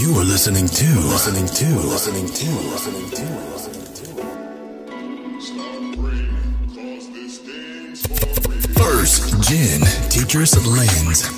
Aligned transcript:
You 0.00 0.14
are 0.16 0.22
listening 0.22 0.68
to, 0.68 0.86
listening 1.10 1.46
to, 1.46 1.66
listening 1.88 2.26
to, 2.28 2.46
listening 2.70 3.10
to, 3.10 3.24
listening 3.50 3.82
to. 3.94 4.06
First 8.78 9.42
Gen 9.42 9.80
Teachers 10.08 10.54
Lens. 10.68 11.37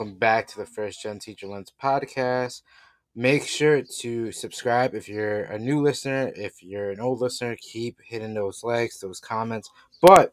Welcome 0.00 0.16
back 0.16 0.46
to 0.46 0.56
the 0.56 0.64
First 0.64 1.02
Gen 1.02 1.18
Teacher 1.18 1.46
Lens 1.46 1.74
podcast. 1.78 2.62
Make 3.14 3.42
sure 3.42 3.82
to 3.98 4.32
subscribe 4.32 4.94
if 4.94 5.10
you're 5.10 5.42
a 5.42 5.58
new 5.58 5.82
listener. 5.82 6.32
If 6.34 6.62
you're 6.62 6.90
an 6.90 7.00
old 7.00 7.20
listener, 7.20 7.54
keep 7.60 7.98
hitting 8.02 8.32
those 8.32 8.64
likes, 8.64 8.98
those 8.98 9.20
comments. 9.20 9.68
But 10.00 10.32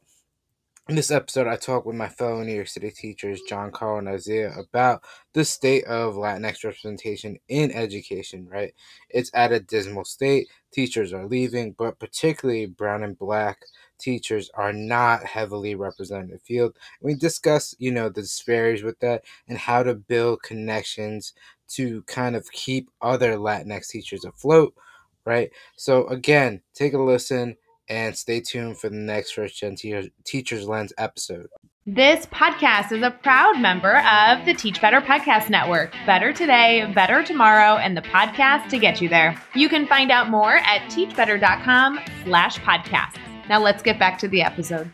in 0.90 0.96
this 0.96 1.12
episode, 1.12 1.48
I 1.48 1.58
talk 1.58 1.86
with 1.86 1.98
my 1.98 2.08
fellow 2.08 2.42
New 2.42 2.54
York 2.54 2.70
City 2.70 2.92
teachers, 2.92 3.42
John 3.42 3.72
Carl 3.72 3.98
and 3.98 4.08
Isaiah, 4.08 4.54
about 4.58 5.04
the 5.34 5.44
state 5.44 5.84
of 5.84 6.16
Latinx 6.16 6.64
representation 6.64 7.38
in 7.50 7.72
education, 7.72 8.48
right? 8.50 8.74
It's 9.10 9.30
at 9.34 9.52
a 9.52 9.60
dismal 9.60 10.06
state. 10.06 10.48
Teachers 10.72 11.12
are 11.12 11.28
leaving, 11.28 11.74
but 11.74 12.00
particularly 12.00 12.68
brown 12.68 13.04
and 13.04 13.20
black 13.20 13.60
teachers 14.00 14.50
are 14.54 14.72
not 14.72 15.26
heavily 15.26 15.76
represented 15.76 16.30
in 16.30 16.32
the 16.32 16.40
field. 16.40 16.78
We 17.02 17.16
discuss, 17.16 17.76
you 17.80 17.92
know, 17.92 18.08
the 18.08 18.22
disparities 18.22 18.84
with 18.84 19.00
that 19.00 19.26
and 19.50 19.58
how 19.58 19.84
to 19.84 19.94
build 19.94 20.42
connections 20.44 21.34
to 21.70 22.02
kind 22.04 22.36
of 22.36 22.50
keep 22.52 22.90
other 23.02 23.34
Latinx 23.36 23.90
teachers 23.90 24.24
afloat, 24.24 24.74
right? 25.26 25.52
So 25.76 26.08
again, 26.08 26.62
take 26.74 26.94
a 26.94 26.98
listen 26.98 27.58
and 27.88 28.16
stay 28.16 28.42
tuned 28.42 28.78
for 28.78 28.90
the 28.90 28.96
next 28.96 29.32
First 29.32 29.58
Gen 29.58 29.76
Te- 29.76 30.12
Teachers 30.24 30.68
Lens 30.68 30.94
episode. 30.98 31.48
This 31.86 32.26
podcast 32.26 32.92
is 32.92 33.02
a 33.02 33.12
proud 33.12 33.62
member 33.62 34.00
of 34.00 34.46
the 34.46 34.54
Teach 34.54 34.82
Better 34.82 35.00
Podcast 35.00 35.50
Network. 35.50 35.94
Better 36.06 36.34
today, 36.34 36.92
better 36.94 37.24
tomorrow, 37.24 37.78
and 37.78 37.96
the 37.96 38.02
podcast 38.02 38.68
to 38.72 38.78
get 38.78 39.00
you 39.02 39.08
there. 39.08 39.42
You 39.56 39.70
can 39.70 39.88
find 39.88 40.12
out 40.12 40.30
more 40.30 40.58
at 40.58 40.82
teachbetter.com 40.92 42.00
slash 42.26 42.60
podcasts. 42.60 43.18
Now 43.48 43.62
let's 43.62 43.82
get 43.82 43.98
back 43.98 44.20
to 44.20 44.28
the 44.28 44.42
episode. 44.42 44.92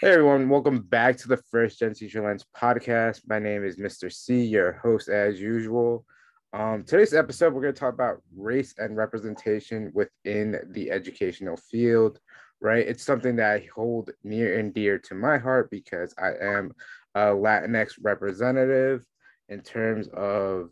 Hey 0.00 0.12
everyone, 0.12 0.48
welcome 0.48 0.82
back 0.82 1.16
to 1.16 1.28
the 1.28 1.38
First 1.50 1.80
Gen 1.80 1.94
Teacher 1.94 2.22
Lens 2.22 2.44
podcast. 2.54 3.22
My 3.26 3.40
name 3.40 3.64
is 3.64 3.78
Mr. 3.78 4.12
C, 4.12 4.44
your 4.44 4.72
host 4.72 5.08
as 5.08 5.40
usual. 5.40 6.04
Um, 6.52 6.84
today's 6.84 7.12
episode, 7.12 7.52
we're 7.52 7.62
going 7.62 7.74
to 7.74 7.80
talk 7.80 7.92
about 7.92 8.22
race 8.36 8.74
and 8.78 8.96
representation 8.96 9.90
within 9.94 10.56
the 10.70 10.90
educational 10.90 11.56
field, 11.56 12.20
right? 12.60 12.86
It's 12.86 13.04
something 13.04 13.36
that 13.36 13.52
I 13.52 13.68
hold 13.74 14.10
near 14.22 14.58
and 14.58 14.72
dear 14.72 14.98
to 15.00 15.14
my 15.14 15.38
heart 15.38 15.70
because 15.70 16.14
I 16.16 16.32
am 16.40 16.72
a 17.14 17.26
Latinx 17.26 17.94
representative 18.00 19.04
in 19.48 19.60
terms 19.60 20.08
of 20.08 20.70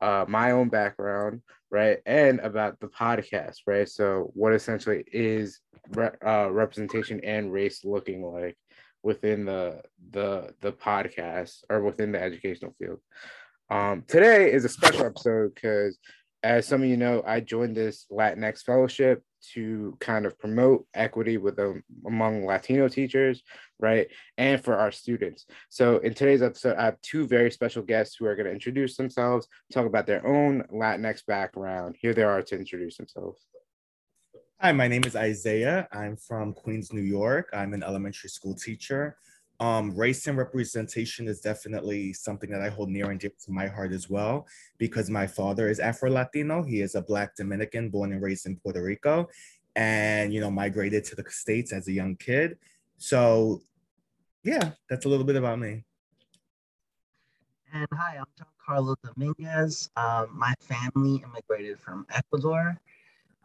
uh, 0.00 0.24
my 0.28 0.52
own 0.52 0.68
background, 0.68 1.42
right? 1.70 1.98
And 2.06 2.38
about 2.40 2.78
the 2.80 2.88
podcast, 2.88 3.58
right? 3.66 3.88
So, 3.88 4.30
what 4.34 4.54
essentially 4.54 5.04
is 5.12 5.60
re- 5.90 6.10
uh, 6.24 6.50
representation 6.50 7.20
and 7.24 7.52
race 7.52 7.84
looking 7.84 8.22
like 8.22 8.56
within 9.02 9.44
the 9.44 9.82
the 10.10 10.54
the 10.60 10.72
podcast 10.72 11.64
or 11.68 11.82
within 11.82 12.12
the 12.12 12.22
educational 12.22 12.74
field? 12.78 13.00
Um, 13.70 14.02
today 14.06 14.50
is 14.50 14.64
a 14.64 14.68
special 14.68 15.04
episode 15.04 15.54
because, 15.54 15.98
as 16.42 16.66
some 16.66 16.82
of 16.82 16.88
you 16.88 16.96
know, 16.96 17.22
I 17.26 17.40
joined 17.40 17.76
this 17.76 18.06
Latinx 18.10 18.62
fellowship 18.62 19.22
to 19.52 19.96
kind 20.00 20.24
of 20.24 20.38
promote 20.38 20.86
equity 20.94 21.36
with 21.36 21.58
um, 21.58 21.82
among 22.06 22.46
Latino 22.46 22.88
teachers, 22.88 23.42
right, 23.78 24.08
and 24.38 24.62
for 24.62 24.74
our 24.74 24.90
students. 24.90 25.44
So, 25.68 25.98
in 25.98 26.14
today's 26.14 26.40
episode, 26.40 26.76
I 26.78 26.86
have 26.86 27.00
two 27.02 27.26
very 27.26 27.50
special 27.50 27.82
guests 27.82 28.16
who 28.16 28.24
are 28.24 28.34
going 28.34 28.46
to 28.46 28.52
introduce 28.52 28.96
themselves, 28.96 29.46
talk 29.72 29.84
about 29.84 30.06
their 30.06 30.26
own 30.26 30.62
Latinx 30.72 31.26
background. 31.26 31.96
Here 32.00 32.14
they 32.14 32.22
are 32.22 32.42
to 32.42 32.58
introduce 32.58 32.96
themselves. 32.96 33.44
Hi, 34.60 34.72
my 34.72 34.88
name 34.88 35.04
is 35.04 35.14
Isaiah. 35.14 35.86
I'm 35.92 36.16
from 36.16 36.54
Queens, 36.54 36.92
New 36.92 37.02
York. 37.02 37.50
I'm 37.52 37.74
an 37.74 37.82
elementary 37.82 38.30
school 38.30 38.54
teacher. 38.54 39.18
Um, 39.60 39.92
race 39.96 40.28
and 40.28 40.38
representation 40.38 41.26
is 41.26 41.40
definitely 41.40 42.12
something 42.12 42.48
that 42.50 42.62
I 42.62 42.68
hold 42.68 42.90
near 42.90 43.10
and 43.10 43.18
dear 43.18 43.32
to 43.44 43.50
my 43.50 43.66
heart 43.66 43.92
as 43.92 44.08
well, 44.08 44.46
because 44.78 45.10
my 45.10 45.26
father 45.26 45.68
is 45.68 45.80
Afro 45.80 46.10
Latino. 46.10 46.62
He 46.62 46.80
is 46.80 46.94
a 46.94 47.02
Black 47.02 47.34
Dominican 47.34 47.90
born 47.90 48.12
and 48.12 48.22
raised 48.22 48.46
in 48.46 48.56
Puerto 48.56 48.80
Rico, 48.80 49.28
and 49.74 50.32
you 50.32 50.40
know 50.40 50.50
migrated 50.50 51.04
to 51.06 51.16
the 51.16 51.24
states 51.28 51.72
as 51.72 51.88
a 51.88 51.92
young 51.92 52.14
kid. 52.14 52.56
So, 52.98 53.60
yeah, 54.44 54.70
that's 54.88 55.06
a 55.06 55.08
little 55.08 55.24
bit 55.24 55.36
about 55.36 55.58
me. 55.58 55.84
And 57.72 57.88
hi, 57.92 58.16
I'm 58.16 58.26
John 58.38 58.46
Carlos 58.64 58.96
Dominguez. 59.04 59.90
Um, 59.96 60.28
my 60.32 60.54
family 60.60 61.22
immigrated 61.24 61.80
from 61.80 62.06
Ecuador, 62.14 62.80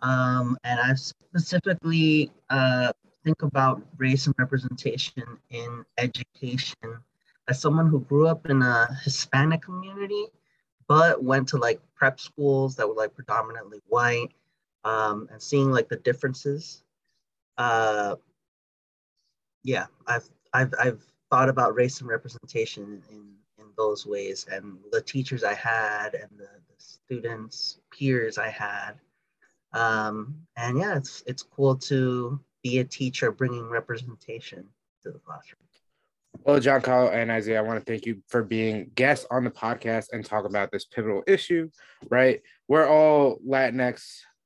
um, 0.04 0.58
and 0.64 0.80
I 0.80 0.94
specifically 0.94 2.32
uh, 2.52 2.94
think 3.24 3.42
about 3.42 3.82
race 3.98 4.28
and 4.28 4.36
representation 4.38 5.24
in 5.50 5.86
education 5.98 7.00
as 7.48 7.60
someone 7.60 7.88
who 7.88 8.00
grew 8.02 8.28
up 8.28 8.50
in 8.50 8.62
a 8.62 8.88
Hispanic 9.04 9.62
community, 9.62 10.28
but 10.88 11.24
went 11.24 11.48
to 11.50 11.58
like 11.58 11.80
prep 11.96 12.20
schools 12.20 12.76
that 12.76 12.88
were 12.88 12.96
like 12.96 13.14
predominantly 13.14 13.80
white, 13.88 14.32
um, 14.84 15.28
and 15.32 15.42
seeing 15.42 15.72
like 15.72 15.90
the 15.90 15.98
differences. 15.98 16.84
Uh, 17.58 18.16
yeah, 19.64 19.86
I've 20.08 20.30
I've 20.54 20.74
I've 20.80 21.04
thought 21.30 21.50
about 21.50 21.76
race 21.76 22.00
and 22.00 22.10
representation 22.10 23.02
in 23.10 23.34
in 23.58 23.66
those 23.78 24.06
ways, 24.06 24.46
and 24.52 24.78
the 24.92 25.02
teachers 25.02 25.44
I 25.44 25.54
had, 25.54 26.14
and 26.14 26.30
the, 26.38 26.50
the 26.68 26.76
students 26.78 27.80
peers 27.92 28.38
I 28.38 28.50
had. 28.50 28.94
Um, 29.74 30.36
and 30.56 30.78
yeah, 30.78 30.96
it's 30.96 31.24
it's 31.26 31.44
cool 31.44 31.76
to 31.78 32.40
be 32.64 32.80
a 32.80 32.84
teacher 32.84 33.32
bringing 33.32 33.70
representation 33.70 34.66
to 35.04 35.12
the 35.12 35.20
classroom. 35.20 35.60
Well, 36.46 36.60
John 36.60 36.82
Carl 36.82 37.10
and 37.10 37.32
Isaiah, 37.32 37.60
I 37.60 37.62
want 37.62 37.80
to 37.80 37.86
thank 37.86 38.06
you 38.06 38.22
for 38.28 38.44
being 38.44 38.92
guests 38.96 39.26
on 39.32 39.44
the 39.44 39.52
podcast 39.52 40.08
and 40.12 40.26
talk 40.26 40.46
about 40.46 40.72
this 40.72 40.86
pivotal 40.86 41.24
issue, 41.28 41.70
right? 42.10 42.42
We're 42.68 42.88
all 42.88 43.38
Latinx 43.48 44.04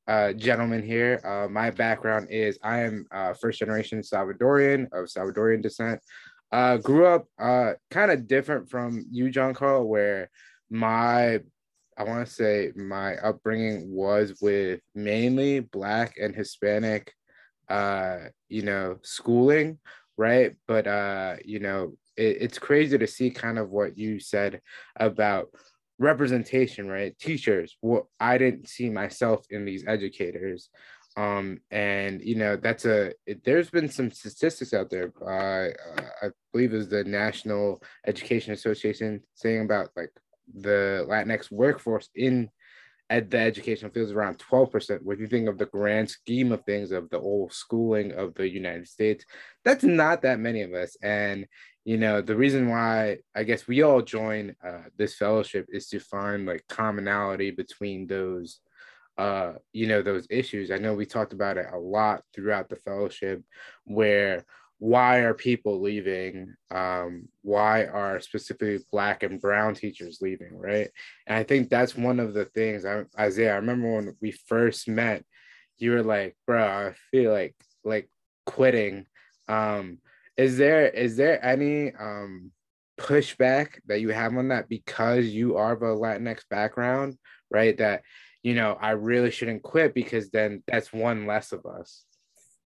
uh, 0.08 0.34
gentlemen 0.34 0.84
here. 0.84 1.22
Uh, 1.24 1.48
my 1.50 1.72
background 1.72 2.28
is 2.30 2.60
I 2.62 2.82
am 2.82 3.06
uh, 3.12 3.34
first 3.34 3.60
generation 3.60 4.02
Salvadorian 4.02 4.88
of 4.92 5.06
Salvadorian 5.06 5.62
descent. 5.62 6.02
Uh, 6.52 6.78
grew 6.78 7.08
up 7.08 7.26
uh, 7.40 7.74
kind 7.90 8.12
of 8.12 8.28
different 8.28 8.70
from 8.70 9.06
you, 9.10 9.30
John 9.30 9.54
Carl, 9.54 9.88
where 9.88 10.30
my 10.70 11.40
I 11.98 12.04
want 12.04 12.28
to 12.28 12.32
say 12.32 12.72
my 12.76 13.16
upbringing 13.16 13.92
was 13.92 14.36
with 14.40 14.82
mainly 14.94 15.62
Black 15.62 16.18
and 16.22 16.36
Hispanic 16.36 17.12
uh, 17.70 18.18
you 18.50 18.62
know, 18.64 18.98
schooling, 19.04 19.80
right? 20.18 20.56
But 20.68 20.88
uh, 20.88 21.36
you 21.46 21.60
know, 21.60 21.94
it, 22.16 22.38
it's 22.42 22.60
crazy 22.60 22.98
to 22.98 23.08
see 23.08 23.30
kind 23.30 23.60
of 23.60 23.70
what 23.70 23.98
you 23.98 24.20
said 24.20 24.62
about 24.96 25.50
representation, 26.00 26.88
right? 26.88 27.18
Teachers. 27.20 27.78
What 27.82 27.92
well, 27.92 28.10
I 28.20 28.38
didn't 28.38 28.68
see 28.70 28.90
myself 28.90 29.46
in 29.50 29.66
these 29.66 29.86
educators. 29.88 30.70
Um, 31.16 31.62
and 31.72 32.22
you 32.22 32.36
know 32.36 32.58
that's 32.58 32.86
a 32.86 33.12
it, 33.26 33.44
there's 33.44 33.72
been 33.72 33.90
some 33.90 34.12
statistics 34.12 34.72
out 34.72 34.92
there 34.92 35.12
uh, 35.26 35.74
i 36.22 36.30
believe 36.54 36.76
is 36.76 36.90
the 36.90 37.04
national 37.06 37.82
education 38.06 38.54
association 38.54 39.24
saying 39.34 39.62
about 39.62 39.90
like 39.96 40.12
the 40.62 41.08
latinx 41.10 41.52
workforce 41.52 42.10
in 42.14 42.52
at 43.10 43.32
the 43.32 43.40
educational 43.40 43.92
field 43.92 44.08
is 44.08 44.12
around 44.12 44.38
12%. 44.38 45.00
If 45.06 45.20
you 45.20 45.28
think 45.28 45.48
of 45.48 45.58
the 45.58 45.66
grand 45.66 46.10
scheme 46.10 46.52
of 46.52 46.64
things 46.66 46.92
of 46.92 47.10
the 47.10 47.20
old 47.20 47.54
schooling 47.54 48.12
of 48.12 48.34
the 48.34 48.50
United 48.50 48.88
States, 48.88 49.24
that's 49.64 49.84
not 49.84 50.22
that 50.24 50.40
many 50.40 50.62
of 50.62 50.74
us. 50.74 50.98
And, 51.02 51.48
you 51.86 51.98
know, 51.98 52.22
the 52.22 52.36
reason 52.36 52.70
why 52.70 53.20
I 53.34 53.44
guess 53.44 53.68
we 53.68 53.82
all 53.82 54.02
join 54.02 54.56
uh, 54.66 54.84
this 54.98 55.16
fellowship 55.16 55.68
is 55.70 55.88
to 55.90 56.00
find 56.00 56.46
like 56.46 56.66
commonality 56.68 57.52
between 57.52 58.08
those, 58.08 58.60
uh, 59.18 59.54
you 59.72 59.88
know, 59.88 60.02
those 60.02 60.28
issues. 60.30 60.70
I 60.70 60.78
know 60.78 60.94
we 60.94 61.06
talked 61.06 61.34
about 61.34 61.58
it 61.58 61.68
a 61.72 61.80
lot 61.80 62.24
throughout 62.36 62.68
the 62.68 62.76
fellowship 62.76 63.42
where 63.86 64.44
why 64.80 65.20
are 65.20 65.34
people 65.34 65.82
leaving 65.82 66.54
um, 66.72 67.28
why 67.42 67.86
are 67.86 68.20
specifically 68.20 68.80
black 68.92 69.24
and 69.24 69.42
brown 69.42 69.74
teachers 69.74 70.20
leaving 70.22 70.56
right 70.58 70.90
and 71.26 71.38
i 71.38 71.44
think 71.44 71.70
that's 71.70 71.96
one 71.96 72.20
of 72.20 72.34
the 72.34 72.46
things 72.46 72.86
I, 72.86 73.04
isaiah 73.20 73.54
i 73.54 73.58
remember 73.58 73.96
when 73.96 74.16
we 74.22 74.32
first 74.32 74.88
met 74.88 75.24
you 75.78 75.92
were 75.92 76.04
like, 76.04 76.36
bro, 76.46 76.64
I 76.64 76.94
feel 77.12 77.32
like 77.32 77.56
like 77.84 78.10
quitting. 78.46 79.06
Um, 79.48 80.00
is 80.36 80.58
there 80.58 80.88
is 80.88 81.18
there 81.18 81.44
any 81.44 81.94
um 81.94 82.52
pushback 83.00 83.80
that 83.86 84.02
you 84.02 84.10
have 84.10 84.36
on 84.36 84.50
that 84.50 84.70
because 84.70 85.26
you 85.26 85.58
are 85.58 85.74
of 85.74 85.82
a 85.84 85.86
Latinx 85.86 86.42
background, 86.50 87.18
right? 87.52 87.78
That 87.78 88.02
you 88.44 88.56
know, 88.56 88.78
I 88.80 88.92
really 88.92 89.32
shouldn't 89.32 89.64
quit 89.64 89.94
because 89.94 90.30
then 90.30 90.64
that's 90.68 90.94
one 90.94 91.28
less 91.28 91.52
of 91.52 91.66
us. 91.66 92.04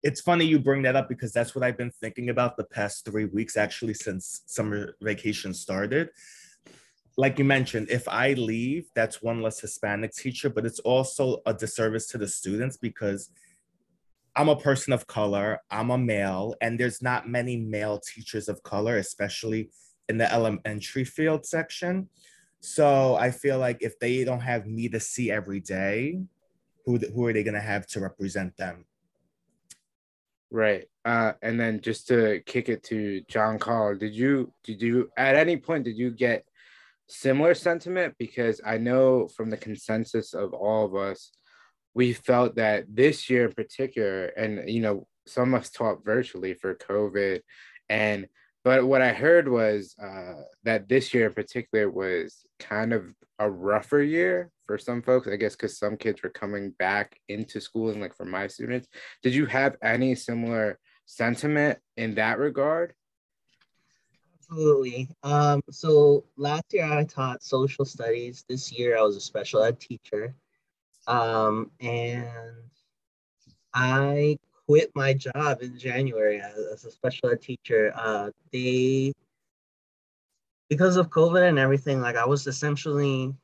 It's 0.06 0.20
funny 0.20 0.44
you 0.44 0.60
bring 0.60 0.82
that 0.82 0.94
up 0.94 1.08
because 1.08 1.32
that's 1.32 1.52
what 1.52 1.64
I've 1.64 1.76
been 1.76 1.90
thinking 1.90 2.28
about 2.28 2.56
the 2.56 2.62
past 2.62 3.04
three 3.04 3.24
weeks, 3.24 3.56
actually, 3.56 3.94
since 3.94 4.42
summer 4.46 4.94
vacation 5.02 5.52
started. 5.52 6.10
Like 7.16 7.40
you 7.40 7.44
mentioned, 7.44 7.90
if 7.90 8.06
I 8.06 8.34
leave, 8.34 8.86
that's 8.94 9.20
one 9.20 9.42
less 9.42 9.58
Hispanic 9.58 10.12
teacher, 10.12 10.48
but 10.48 10.64
it's 10.64 10.78
also 10.78 11.38
a 11.44 11.52
disservice 11.52 12.06
to 12.10 12.18
the 12.18 12.28
students 12.28 12.76
because 12.76 13.32
I'm 14.36 14.48
a 14.48 14.54
person 14.54 14.92
of 14.92 15.08
color, 15.08 15.58
I'm 15.72 15.90
a 15.90 15.98
male, 15.98 16.54
and 16.60 16.78
there's 16.78 17.02
not 17.02 17.28
many 17.28 17.56
male 17.56 17.98
teachers 17.98 18.48
of 18.48 18.62
color, 18.62 18.98
especially 18.98 19.70
in 20.08 20.18
the 20.18 20.32
elementary 20.32 21.02
field 21.02 21.44
section. 21.44 22.08
So 22.60 23.16
I 23.16 23.32
feel 23.32 23.58
like 23.58 23.78
if 23.80 23.98
they 23.98 24.22
don't 24.22 24.38
have 24.38 24.66
me 24.66 24.88
to 24.90 25.00
see 25.00 25.32
every 25.32 25.58
day, 25.58 26.20
who, 26.84 26.98
who 26.98 27.26
are 27.26 27.32
they 27.32 27.42
going 27.42 27.54
to 27.54 27.60
have 27.60 27.88
to 27.88 27.98
represent 27.98 28.56
them? 28.56 28.84
Right. 30.56 30.86
Uh, 31.04 31.34
and 31.42 31.60
then 31.60 31.82
just 31.82 32.08
to 32.08 32.40
kick 32.46 32.70
it 32.70 32.82
to 32.84 33.20
John 33.28 33.58
Carl, 33.58 33.94
did 33.98 34.14
you 34.14 34.54
did 34.64 34.80
you 34.80 35.10
at 35.14 35.36
any 35.36 35.58
point 35.58 35.84
did 35.84 35.98
you 35.98 36.10
get 36.10 36.46
similar 37.08 37.52
sentiment? 37.52 38.14
Because 38.18 38.62
I 38.64 38.78
know 38.78 39.28
from 39.28 39.50
the 39.50 39.58
consensus 39.58 40.32
of 40.32 40.54
all 40.54 40.86
of 40.86 40.96
us, 40.96 41.30
we 41.92 42.14
felt 42.14 42.56
that 42.56 42.86
this 42.88 43.28
year 43.28 43.44
in 43.44 43.52
particular, 43.52 44.28
and 44.28 44.66
you 44.70 44.80
know, 44.80 45.06
some 45.26 45.52
of 45.52 45.60
us 45.60 45.68
taught 45.68 46.06
virtually 46.06 46.54
for 46.54 46.74
COVID, 46.74 47.42
and 47.90 48.26
but 48.66 48.84
what 48.84 49.00
I 49.00 49.12
heard 49.12 49.46
was 49.46 49.94
uh, 50.02 50.42
that 50.64 50.88
this 50.88 51.14
year 51.14 51.26
in 51.26 51.34
particular 51.34 51.88
was 51.88 52.44
kind 52.58 52.92
of 52.92 53.14
a 53.38 53.48
rougher 53.48 54.02
year 54.02 54.50
for 54.66 54.76
some 54.76 55.02
folks. 55.02 55.28
I 55.28 55.36
guess 55.36 55.54
because 55.54 55.78
some 55.78 55.96
kids 55.96 56.20
were 56.24 56.30
coming 56.30 56.70
back 56.70 57.16
into 57.28 57.60
school, 57.60 57.90
and 57.90 58.00
like 58.00 58.16
for 58.16 58.24
my 58.24 58.48
students, 58.48 58.88
did 59.22 59.36
you 59.36 59.46
have 59.46 59.76
any 59.84 60.16
similar 60.16 60.80
sentiment 61.04 61.78
in 61.96 62.16
that 62.16 62.40
regard? 62.40 62.92
Absolutely. 64.34 65.10
Um, 65.22 65.62
so 65.70 66.24
last 66.36 66.64
year 66.72 66.86
I 66.86 67.04
taught 67.04 67.44
social 67.44 67.84
studies. 67.84 68.44
This 68.48 68.72
year 68.72 68.98
I 68.98 69.02
was 69.02 69.14
a 69.14 69.20
special 69.20 69.62
ed 69.62 69.78
teacher. 69.78 70.34
Um, 71.06 71.70
and 71.78 72.26
I 73.72 74.40
quit 74.66 74.90
my 74.94 75.14
job 75.14 75.62
in 75.62 75.78
January 75.78 76.40
as, 76.40 76.56
as 76.72 76.84
a 76.84 76.90
special 76.90 77.30
ed 77.30 77.40
teacher. 77.40 77.92
Uh, 77.94 78.30
they, 78.52 79.12
because 80.68 80.96
of 80.96 81.10
COVID 81.10 81.48
and 81.48 81.58
everything, 81.58 82.00
like 82.00 82.16
I 82.16 82.26
was 82.26 82.46
essentially 82.46 83.34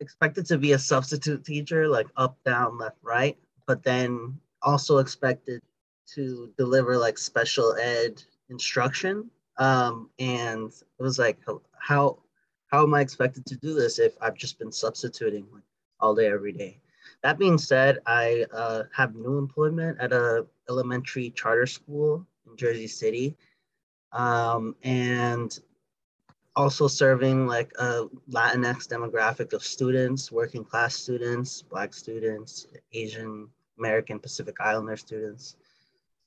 expected 0.00 0.46
to 0.46 0.58
be 0.58 0.72
a 0.72 0.78
substitute 0.78 1.44
teacher, 1.44 1.88
like 1.88 2.06
up, 2.16 2.36
down, 2.44 2.78
left, 2.78 2.98
right, 3.02 3.36
but 3.66 3.82
then 3.82 4.38
also 4.62 4.98
expected 4.98 5.60
to 6.14 6.52
deliver 6.58 6.96
like 6.96 7.18
special 7.18 7.74
ed 7.76 8.22
instruction. 8.50 9.30
Um, 9.58 10.10
and 10.18 10.70
it 10.70 11.02
was 11.02 11.18
like, 11.18 11.38
how 11.78 12.18
how 12.68 12.82
am 12.82 12.94
I 12.94 13.00
expected 13.00 13.46
to 13.46 13.56
do 13.56 13.72
this 13.72 13.98
if 13.98 14.14
I've 14.20 14.34
just 14.36 14.58
been 14.58 14.72
substituting 14.72 15.46
like 15.52 15.62
all 16.00 16.14
day, 16.14 16.26
every 16.26 16.52
day? 16.52 16.80
That 17.24 17.38
being 17.38 17.56
said, 17.56 18.00
I 18.04 18.44
uh, 18.52 18.82
have 18.92 19.14
new 19.14 19.38
employment 19.38 19.98
at 19.98 20.12
a 20.12 20.46
elementary 20.68 21.30
charter 21.30 21.64
school 21.64 22.26
in 22.46 22.54
Jersey 22.54 22.86
City, 22.86 23.34
um, 24.12 24.76
and 24.82 25.58
also 26.54 26.86
serving 26.86 27.46
like 27.46 27.72
a 27.78 28.04
Latinx 28.30 28.86
demographic 28.86 29.54
of 29.54 29.64
students, 29.64 30.30
working 30.30 30.64
class 30.64 30.94
students, 30.96 31.62
Black 31.62 31.94
students, 31.94 32.66
Asian 32.92 33.48
American 33.78 34.18
Pacific 34.18 34.56
Islander 34.60 34.98
students. 34.98 35.56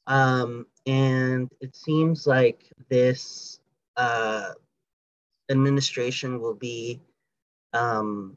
Um, 0.07 0.65
and 0.87 1.47
it 1.61 1.75
seems 1.75 2.25
like 2.25 2.71
this 2.89 3.59
uh, 3.97 4.53
administration 5.51 6.41
will 6.41 6.55
be 6.55 6.99
um, 7.73 8.35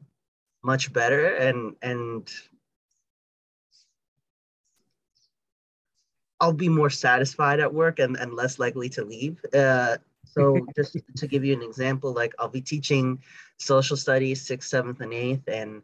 much 0.63 0.93
better 0.93 1.25
and 1.37 1.75
and 1.81 2.31
I'll 6.41 6.51
be 6.51 6.69
more 6.69 6.89
satisfied 6.89 7.59
at 7.59 7.71
work 7.71 7.99
and, 7.99 8.17
and 8.17 8.33
less 8.33 8.57
likely 8.57 8.89
to 8.89 9.05
leave. 9.05 9.39
Uh, 9.53 9.97
so 10.25 10.57
just 10.75 10.97
to 11.15 11.27
give 11.27 11.45
you 11.45 11.53
an 11.53 11.61
example, 11.61 12.13
like 12.13 12.33
I'll 12.39 12.49
be 12.49 12.61
teaching 12.61 13.19
social 13.57 13.95
studies 13.95 14.45
sixth, 14.45 14.69
seventh, 14.69 15.01
and 15.01 15.13
eighth, 15.13 15.47
and 15.47 15.83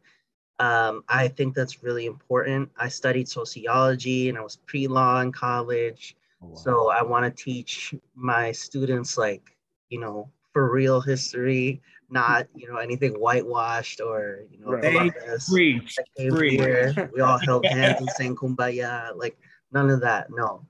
um, 0.59 1.03
I 1.07 1.27
think 1.27 1.53
that's 1.53 1.83
really 1.83 2.07
important. 2.07 2.71
I 2.75 2.87
studied 2.89 3.29
sociology 3.29 4.29
and 4.29 4.37
I 4.37 4.41
was 4.41 4.55
pre-law 4.55 5.21
in 5.21 5.31
college, 5.31 6.17
oh, 6.41 6.47
wow. 6.47 6.55
so 6.55 6.89
I 6.89 7.03
want 7.03 7.23
to 7.25 7.43
teach 7.43 7.93
my 8.15 8.51
students 8.51 9.17
like 9.17 9.55
you 9.89 9.99
know 9.99 10.29
for 10.53 10.71
real 10.71 11.01
history, 11.01 11.81
not 12.09 12.47
you 12.55 12.67
know 12.67 12.77
anything 12.77 13.13
whitewashed 13.13 14.01
or 14.01 14.39
you 14.49 14.59
know. 14.59 14.71
Right. 14.71 15.13
Preach, 15.47 15.99
preach. 16.17 16.97
We 17.13 17.21
all 17.21 17.37
held 17.37 17.63
hands 17.67 17.99
and 17.99 18.09
sang 18.09 18.35
kumbaya, 18.35 19.15
like 19.15 19.37
none 19.71 19.89
of 19.89 20.01
that. 20.01 20.27
No. 20.29 20.65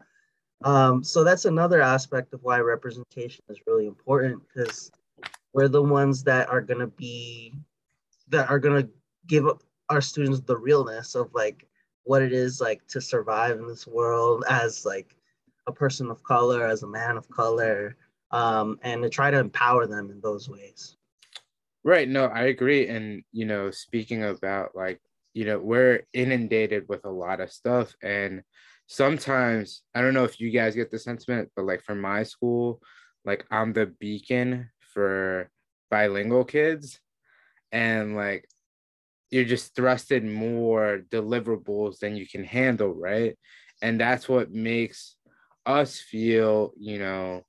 Um, 0.64 1.04
so 1.04 1.24
that's 1.24 1.46
another 1.46 1.82
aspect 1.82 2.34
of 2.34 2.42
why 2.44 2.60
representation 2.60 3.44
is 3.50 3.60
really 3.68 3.86
important 3.86 4.42
because 4.48 4.92
we're 5.54 5.68
the 5.68 5.84
ones 5.84 6.24
that 6.24 6.50
are 6.50 6.62
gonna 6.62 6.88
be 6.88 7.54
that 8.30 8.50
are 8.50 8.60
gonna 8.60 8.88
give 9.28 9.46
our 9.90 10.02
students 10.02 10.42
the 10.42 10.58
realness 10.58 11.16
of 11.16 11.34
like 11.34 11.68
what 12.04 12.22
it 12.22 12.34
is 12.34 12.60
like 12.60 12.86
to 12.88 13.02
survive 13.02 13.60
in 13.60 13.68
this 13.68 13.86
world 13.86 14.44
as 14.50 14.86
like 14.86 15.16
a 15.68 15.72
person 15.72 16.10
of 16.10 16.24
color, 16.24 16.66
as 16.66 16.84
a 16.84 16.88
man 16.88 17.18
of 17.18 17.30
color, 17.30 17.96
um, 18.32 18.80
and 18.82 19.04
to 19.04 19.10
try 19.10 19.30
to 19.30 19.38
empower 19.38 19.86
them 19.86 20.10
in 20.10 20.20
those 20.22 20.50
ways. 20.50 20.96
Right. 21.84 22.08
No, 22.08 22.26
I 22.26 22.44
agree. 22.44 22.88
And 22.88 23.24
you 23.32 23.46
know, 23.46 23.72
speaking 23.72 24.24
about 24.24 24.76
like, 24.76 25.00
you 25.34 25.46
know, 25.46 25.60
we're 25.60 26.04
inundated 26.14 26.88
with 26.90 27.06
a 27.06 27.10
lot 27.10 27.40
of 27.40 27.52
stuff 27.52 27.96
and 28.02 28.42
sometimes 28.88 29.84
I 29.94 30.02
don't 30.02 30.14
know 30.14 30.24
if 30.24 30.40
you 30.40 30.50
guys 30.50 30.76
get 30.76 30.90
the 30.90 31.00
sentiment, 31.00 31.52
but 31.56 31.66
like 31.66 31.84
for 31.84 31.96
my 31.96 32.24
school, 32.24 32.82
like 33.26 33.46
I'm 33.52 33.74
the 33.74 33.86
beacon 33.86 34.70
for 34.80 35.50
bilingual 35.92 36.46
kids, 36.46 37.00
and 37.72 38.16
like 38.16 38.48
you're 39.30 39.46
just 39.46 39.76
thrusted 39.76 40.24
more 40.24 41.02
deliverables 41.10 42.00
than 42.00 42.16
you 42.16 42.26
can 42.26 42.46
handle, 42.46 42.94
right? 42.94 43.38
And 43.82 44.00
that's 44.00 44.28
what 44.28 44.52
makes 44.52 45.16
us 45.66 46.00
feel, 46.00 46.72
you 46.80 46.98
know, 46.98 47.44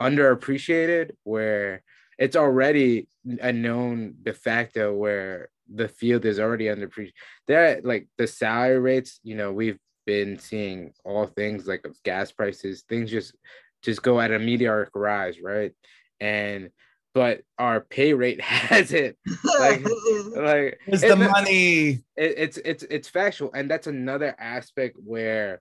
underappreciated, 0.00 1.10
where 1.24 1.82
it's 2.18 2.36
already 2.36 3.08
a 3.40 3.52
known 3.52 4.14
de 4.22 4.32
facto 4.32 4.94
where 4.94 5.48
the 5.72 5.88
field 5.88 6.24
is 6.24 6.38
already 6.38 6.66
underappreciated. 6.66 7.12
That 7.48 7.84
like 7.84 8.06
the 8.16 8.28
salary 8.28 8.78
rates, 8.78 9.18
you 9.24 9.34
know, 9.34 9.52
we've 9.52 9.78
been 10.06 10.38
seeing 10.38 10.92
all 11.04 11.26
things 11.26 11.66
like 11.66 11.86
gas 12.04 12.32
prices, 12.32 12.84
things 12.88 13.10
just 13.10 13.34
just 13.82 14.02
go 14.02 14.20
at 14.20 14.32
a 14.32 14.38
meteoric 14.38 14.90
rise, 14.94 15.40
right? 15.40 15.72
And 16.20 16.70
but 17.14 17.42
our 17.58 17.80
pay 17.80 18.12
rate 18.12 18.40
hasn't. 18.40 19.16
Like 19.58 19.84
like 20.36 20.80
it's 20.86 21.02
the 21.02 21.16
money. 21.16 22.00
it, 22.16 22.34
it's 22.38 22.58
it's 22.58 22.82
it's 22.84 23.08
factual. 23.08 23.52
And 23.52 23.70
that's 23.70 23.86
another 23.86 24.34
aspect 24.38 24.96
where 25.04 25.60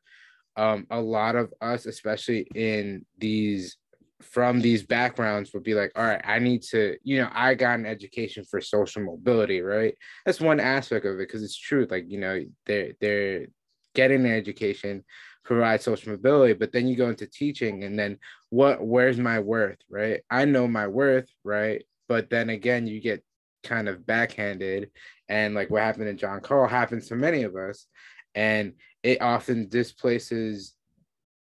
um 0.55 0.85
a 0.91 0.99
lot 0.99 1.35
of 1.35 1.51
us 1.61 1.85
especially 1.85 2.47
in 2.53 3.05
these 3.17 3.77
from 4.21 4.61
these 4.61 4.83
backgrounds 4.83 5.51
would 5.53 5.63
be 5.63 5.73
like 5.73 5.91
all 5.95 6.03
right 6.03 6.21
i 6.23 6.39
need 6.39 6.61
to 6.61 6.95
you 7.03 7.17
know 7.17 7.27
i 7.33 7.53
got 7.53 7.79
an 7.79 7.85
education 7.85 8.45
for 8.49 8.61
social 8.61 9.03
mobility 9.03 9.61
right? 9.61 9.95
That's 10.25 10.39
one 10.39 10.59
aspect 10.59 11.05
of 11.05 11.15
it 11.15 11.27
because 11.27 11.43
it's 11.43 11.57
true 11.57 11.87
like 11.89 12.05
you 12.07 12.19
know 12.19 12.43
they're 12.65 12.93
they're 13.01 13.47
getting 13.93 14.25
an 14.25 14.31
education, 14.31 15.03
provide 15.43 15.81
social 15.81 16.11
mobility, 16.11 16.53
but 16.53 16.71
then 16.71 16.87
you 16.87 16.95
go 16.95 17.09
into 17.09 17.27
teaching 17.27 17.83
and 17.83 17.97
then 17.97 18.17
what 18.49 18.85
where's 18.85 19.17
my 19.17 19.39
worth, 19.39 19.79
right? 19.89 20.21
I 20.29 20.45
know 20.45 20.67
my 20.67 20.87
worth, 20.87 21.29
right? 21.43 21.83
But 22.07 22.29
then 22.29 22.49
again, 22.49 22.87
you 22.87 22.99
get 22.99 23.23
kind 23.63 23.87
of 23.87 24.05
backhanded 24.05 24.91
and 25.29 25.55
like 25.55 25.69
what 25.69 25.81
happened 25.81 26.07
to 26.07 26.13
John 26.13 26.41
Carl 26.41 26.67
happens 26.67 27.07
to 27.07 27.15
many 27.15 27.43
of 27.43 27.55
us. 27.55 27.87
And 28.35 28.73
it 29.03 29.21
often 29.21 29.69
displaces 29.69 30.73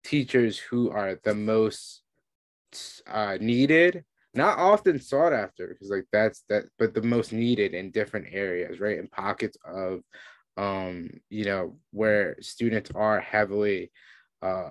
teachers 0.05 0.59
who 0.59 0.91
are 0.91 1.19
the 1.25 1.35
most 1.35 2.03
uh, 3.07 3.39
needed 3.41 4.05
not 4.35 4.59
often 4.59 5.01
sought 5.01 5.33
after 5.33 5.69
because 5.69 5.91
like 5.91 6.05
that's 6.13 6.45
that 6.49 6.65
but 6.79 6.95
the 6.95 7.03
most 7.03 7.33
needed 7.33 7.73
in 7.73 7.91
different 7.91 8.27
areas 8.31 8.81
right 8.81 8.99
in 8.99 9.09
pockets 9.09 9.57
of 9.65 10.01
um, 10.57 11.11
you 11.29 11.45
know, 11.45 11.77
where 11.91 12.37
students 12.41 12.91
are 12.95 13.21
heavily 13.21 13.91
uh, 14.43 14.71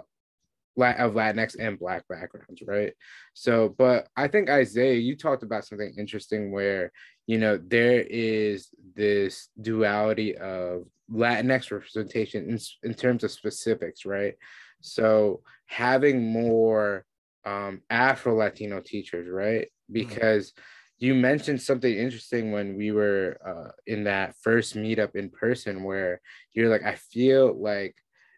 of 0.78 1.14
Latinx 1.14 1.56
and 1.60 1.80
Black 1.80 2.08
backgrounds, 2.08 2.62
right? 2.66 2.94
So, 3.34 3.70
but 3.78 4.08
I 4.18 4.28
think 4.28 4.50
Isaiah, 4.50 4.96
you 4.96 5.16
talked 5.16 5.44
about 5.44 5.66
something 5.66 5.94
interesting 5.98 6.52
where, 6.52 6.92
you 7.28 7.38
know, 7.38 7.58
there 7.58 8.02
is 8.02 8.70
this 8.96 9.50
duality 9.62 10.38
of 10.38 10.86
Latinx 11.12 11.72
representation 11.72 12.50
in, 12.50 12.60
in 12.84 12.94
terms 12.94 13.24
of 13.24 13.32
specifics, 13.32 14.06
right? 14.06 14.36
So, 14.82 15.42
having 15.68 16.32
more 16.32 17.06
um, 17.46 17.82
Afro 17.90 18.36
Latino 18.36 18.82
teachers, 18.82 19.30
right? 19.30 19.66
Mm-hmm. 19.66 19.94
Because 19.94 20.52
mm-hmm. 20.52 20.62
You 20.98 21.14
mentioned 21.14 21.62
something 21.62 21.94
interesting 21.94 22.52
when 22.52 22.78
we 22.78 22.92
were 22.92 23.38
uh, 23.46 23.72
in 23.86 24.06
that 24.06 24.36
first 24.42 24.76
meetup 24.76 25.16
in 25.16 25.30
person 25.30 25.84
where 25.84 26.22
you're 26.54 26.70
like, 26.70 26.84
I 26.84 26.96
feel 26.96 27.54
like 27.54 27.96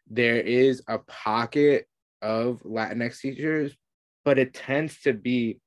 there 0.09 0.39
is 0.39 0.81
a 0.87 0.99
pocket 0.99 1.85
of 2.21 2.61
Latinx 2.63 3.19
teachers, 3.19 3.75
but 4.25 4.39
it 4.39 4.53
tends 4.53 4.99
to 5.01 5.13
be 5.13 5.59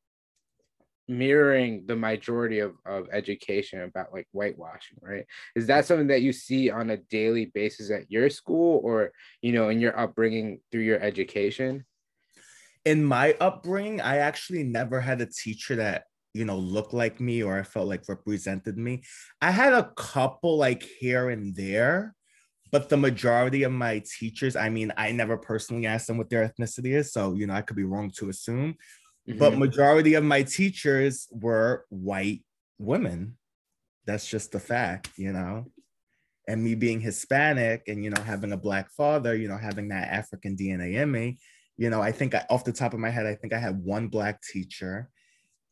mirroring 1.07 1.85
the 1.87 1.97
majority 1.97 2.61
of, 2.61 2.75
of 2.87 3.09
education 3.13 3.83
about 3.83 4.13
like 4.13 4.29
whitewashing 4.33 4.99
right? 5.03 5.25
Is 5.57 5.67
that 5.67 5.85
something 5.85 6.07
that 6.09 6.23
you 6.23 6.33
see 6.33 6.71
on 6.71 6.91
a 6.91 6.97
daily 6.97 7.47
basis 7.47 7.91
at 7.91 8.11
your 8.11 8.31
school 8.31 8.81
or 8.85 9.11
you 9.43 9.53
know 9.53 9.69
in 9.69 9.81
your 9.81 9.99
upbringing 9.99 10.61
through 10.71 10.83
your 10.83 11.01
education? 11.01 11.85
In 12.85 13.05
my 13.05 13.35
upbringing 13.41 14.01
i 14.01 14.19
actually 14.19 14.63
never 14.63 15.01
had 15.01 15.21
a 15.21 15.27
teacher 15.27 15.77
that 15.77 16.05
you 16.35 16.45
know 16.45 16.57
looked 16.57 16.93
like 16.93 17.21
me 17.21 17.43
or 17.43 17.59
i 17.59 17.63
felt 17.63 17.89
like 17.89 18.09
represented 18.09 18.79
me 18.79 19.03
i 19.41 19.51
had 19.51 19.73
a 19.73 19.91
couple 19.97 20.57
like 20.57 20.83
here 20.83 21.31
and 21.31 21.55
there 21.57 22.15
but 22.71 22.89
the 22.89 22.97
majority 22.97 23.65
of 23.65 23.73
my 23.73 24.03
teachers, 24.19 24.55
I 24.55 24.69
mean, 24.69 24.93
I 24.97 25.13
never 25.13 25.37
personally 25.37 25.87
asked 25.87 26.07
them 26.07 26.19
what 26.19 26.31
their 26.31 26.49
ethnicity 26.49 26.93
is, 26.95 27.13
so 27.13 27.35
you 27.35 27.47
know, 27.47 27.55
I 27.55 27.63
could 27.63 27.77
be 27.77 27.85
wrong 27.85 28.11
to 28.17 28.29
assume. 28.29 28.77
Mm-hmm. 29.29 29.39
But 29.39 29.59
majority 29.59 30.15
of 30.15 30.25
my 30.25 30.43
teachers 30.43 31.29
were 31.31 31.85
white 31.89 32.45
women. 32.79 33.37
That's 34.07 34.27
just 34.27 34.53
the 34.53 34.61
fact, 34.61 35.11
you 35.17 35.33
know. 35.33 35.67
And 36.49 36.65
me 36.65 36.75
being 36.75 37.01
Hispanic 37.01 37.83
and 37.87 38.05
you 38.05 38.11
know 38.11 38.23
having 38.23 38.53
a 38.53 38.57
black 38.57 38.91
father, 38.93 39.35
you 39.35 39.49
know, 39.49 39.59
having 39.59 39.89
that 39.89 40.09
African 40.09 40.57
DNA 40.57 40.95
in 40.95 41.11
me, 41.11 41.39
you 41.77 41.91
know, 41.91 42.01
I 42.01 42.13
think 42.13 42.35
I, 42.35 42.45
off 42.51 42.65
the 42.65 42.73
top 42.73 42.95
of 42.95 43.01
my 43.01 43.11
head, 43.11 43.27
I 43.27 43.35
think 43.35 43.53
I 43.53 43.59
had 43.59 43.83
one 43.83 44.09
black 44.09 44.43
teacher, 44.43 45.11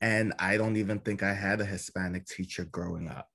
and 0.00 0.32
I 0.38 0.56
don't 0.56 0.76
even 0.76 0.98
think 1.00 1.22
I 1.22 1.34
had 1.34 1.60
a 1.60 1.64
Hispanic 1.64 2.26
teacher 2.26 2.64
growing 2.64 3.08
up. 3.08 3.28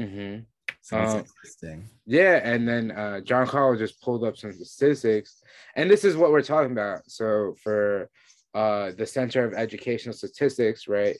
Mm-hmm. 0.00 0.42
So 0.80 0.98
um, 0.98 1.18
interesting. 1.18 1.88
Yeah, 2.06 2.40
and 2.42 2.68
then 2.68 2.92
uh, 2.92 3.20
John 3.20 3.46
Carl 3.46 3.76
just 3.76 4.00
pulled 4.00 4.24
up 4.24 4.36
some 4.36 4.52
statistics, 4.52 5.42
and 5.74 5.90
this 5.90 6.04
is 6.04 6.16
what 6.16 6.30
we're 6.30 6.42
talking 6.42 6.72
about. 6.72 7.10
So 7.10 7.54
for 7.62 8.08
uh, 8.54 8.92
the 8.96 9.06
Center 9.06 9.44
of 9.44 9.54
Educational 9.54 10.14
Statistics, 10.14 10.88
right? 10.88 11.16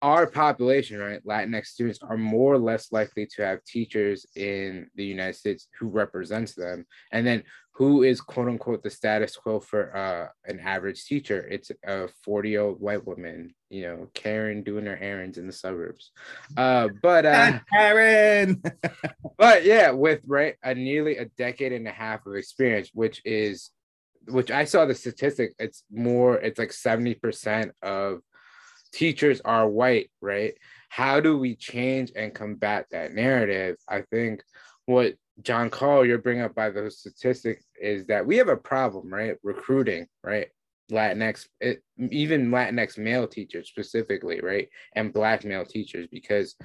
Our 0.00 0.26
population, 0.26 0.98
right, 0.98 1.24
Latinx 1.24 1.66
students 1.66 1.98
are 2.02 2.16
more 2.16 2.54
or 2.54 2.58
less 2.58 2.92
likely 2.92 3.26
to 3.34 3.42
have 3.42 3.64
teachers 3.64 4.26
in 4.36 4.88
the 4.94 5.04
United 5.04 5.34
States 5.34 5.68
who 5.78 5.88
represents 5.88 6.54
them, 6.54 6.86
and 7.10 7.26
then 7.26 7.42
who 7.72 8.02
is 8.02 8.20
quote 8.20 8.48
unquote 8.48 8.82
the 8.82 8.90
status 8.90 9.36
quo 9.36 9.60
for 9.60 9.96
uh, 9.96 10.28
an 10.50 10.58
average 10.60 11.04
teacher. 11.04 11.46
It's 11.48 11.70
a 11.86 12.08
40 12.24 12.50
year 12.50 12.60
old 12.60 12.80
white 12.80 13.06
woman, 13.06 13.54
you 13.70 13.82
know, 13.82 14.08
Karen 14.14 14.64
doing 14.64 14.86
her 14.86 14.98
errands 15.00 15.38
in 15.38 15.46
the 15.46 15.52
suburbs. 15.52 16.10
Uh, 16.56 16.88
but 17.02 17.24
uh, 17.24 17.60
Karen, 17.72 18.60
but 19.38 19.64
yeah, 19.64 19.92
with 19.92 20.20
right 20.26 20.56
a 20.62 20.74
nearly 20.74 21.18
a 21.18 21.26
decade 21.26 21.72
and 21.72 21.86
a 21.86 21.92
half 21.92 22.26
of 22.26 22.34
experience, 22.34 22.90
which 22.92 23.22
is 23.24 23.70
which 24.30 24.50
I 24.50 24.64
saw 24.64 24.84
the 24.84 24.94
statistic, 24.94 25.54
it's 25.58 25.84
more, 25.90 26.36
it's 26.36 26.58
like 26.58 26.70
70% 26.70 27.70
of 27.82 28.20
teachers 28.92 29.40
are 29.44 29.68
white, 29.68 30.10
right? 30.20 30.54
How 30.88 31.20
do 31.20 31.38
we 31.38 31.54
change 31.54 32.12
and 32.16 32.34
combat 32.34 32.86
that 32.90 33.12
narrative? 33.12 33.76
I 33.88 34.02
think 34.02 34.42
what 34.86 35.14
John 35.42 35.70
Carl, 35.70 36.04
you're 36.04 36.18
bringing 36.18 36.42
up 36.42 36.54
by 36.54 36.70
those 36.70 36.98
statistics 36.98 37.64
is 37.80 38.06
that 38.06 38.26
we 38.26 38.36
have 38.38 38.48
a 38.48 38.56
problem, 38.56 39.12
right? 39.12 39.36
Recruiting, 39.42 40.06
right? 40.24 40.48
Latinx, 40.90 41.46
it, 41.60 41.82
even 42.10 42.50
Latinx 42.50 42.98
male 42.98 43.28
teachers 43.28 43.68
specifically, 43.68 44.40
right? 44.40 44.68
And 44.96 45.12
Black 45.12 45.44
male 45.44 45.64
teachers, 45.64 46.08
because 46.10 46.56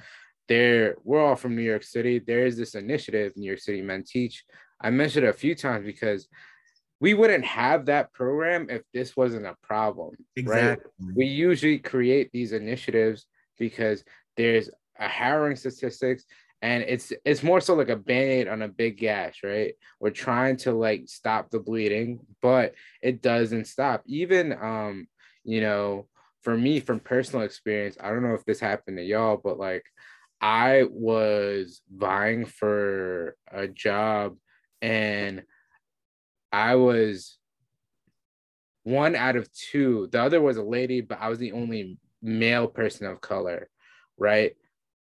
they're, 0.48 0.96
we're 1.04 1.24
all 1.24 1.36
from 1.36 1.54
New 1.54 1.62
York 1.62 1.84
City. 1.84 2.18
There 2.18 2.46
is 2.46 2.56
this 2.56 2.74
initiative, 2.74 3.32
New 3.36 3.46
York 3.46 3.60
City 3.60 3.82
Men 3.82 4.02
Teach. 4.06 4.44
I 4.80 4.90
mentioned 4.90 5.26
it 5.26 5.30
a 5.30 5.34
few 5.34 5.54
times 5.54 5.86
because 5.86 6.28
we 7.04 7.12
wouldn't 7.12 7.44
have 7.44 7.84
that 7.84 8.14
program 8.14 8.70
if 8.70 8.80
this 8.94 9.14
wasn't 9.14 9.44
a 9.44 9.54
problem, 9.62 10.16
exactly. 10.36 10.90
right? 10.98 11.14
We 11.14 11.26
usually 11.26 11.78
create 11.78 12.30
these 12.32 12.52
initiatives 12.52 13.26
because 13.58 14.02
there's 14.38 14.70
a 14.98 15.06
harrowing 15.06 15.56
statistics 15.56 16.24
and 16.62 16.82
it's 16.88 17.12
it's 17.26 17.42
more 17.42 17.60
so 17.60 17.74
like 17.74 17.90
a 17.90 17.96
band-aid 17.96 18.48
on 18.48 18.62
a 18.62 18.68
big 18.68 18.96
gash 18.96 19.40
right 19.44 19.74
we're 20.00 20.08
trying 20.08 20.56
to 20.56 20.72
like 20.72 21.02
stop 21.06 21.50
the 21.50 21.58
bleeding 21.58 22.20
but 22.40 22.74
it 23.02 23.20
doesn't 23.20 23.66
stop 23.66 24.02
even 24.06 24.52
um 24.52 25.06
you 25.44 25.60
know 25.60 26.06
for 26.40 26.56
me 26.56 26.80
from 26.80 27.00
personal 27.00 27.44
experience 27.44 27.98
i 28.00 28.08
don't 28.08 28.22
know 28.22 28.34
if 28.34 28.44
this 28.46 28.60
happened 28.60 28.96
to 28.96 29.02
y'all 29.02 29.38
but 29.42 29.58
like 29.58 29.84
i 30.40 30.84
was 30.90 31.82
vying 31.92 32.46
for 32.46 33.36
a 33.52 33.68
job 33.68 34.36
and 34.80 35.42
i 36.54 36.74
was 36.76 37.38
one 38.84 39.16
out 39.16 39.34
of 39.34 39.50
two. 39.52 40.08
The 40.12 40.22
other 40.22 40.40
was 40.40 40.56
a 40.58 40.62
lady 40.62 41.00
but 41.00 41.18
i 41.20 41.28
was 41.28 41.38
the 41.38 41.52
only 41.52 41.98
male 42.22 42.68
person 42.68 43.06
of 43.06 43.20
color 43.20 43.68
right? 44.16 44.52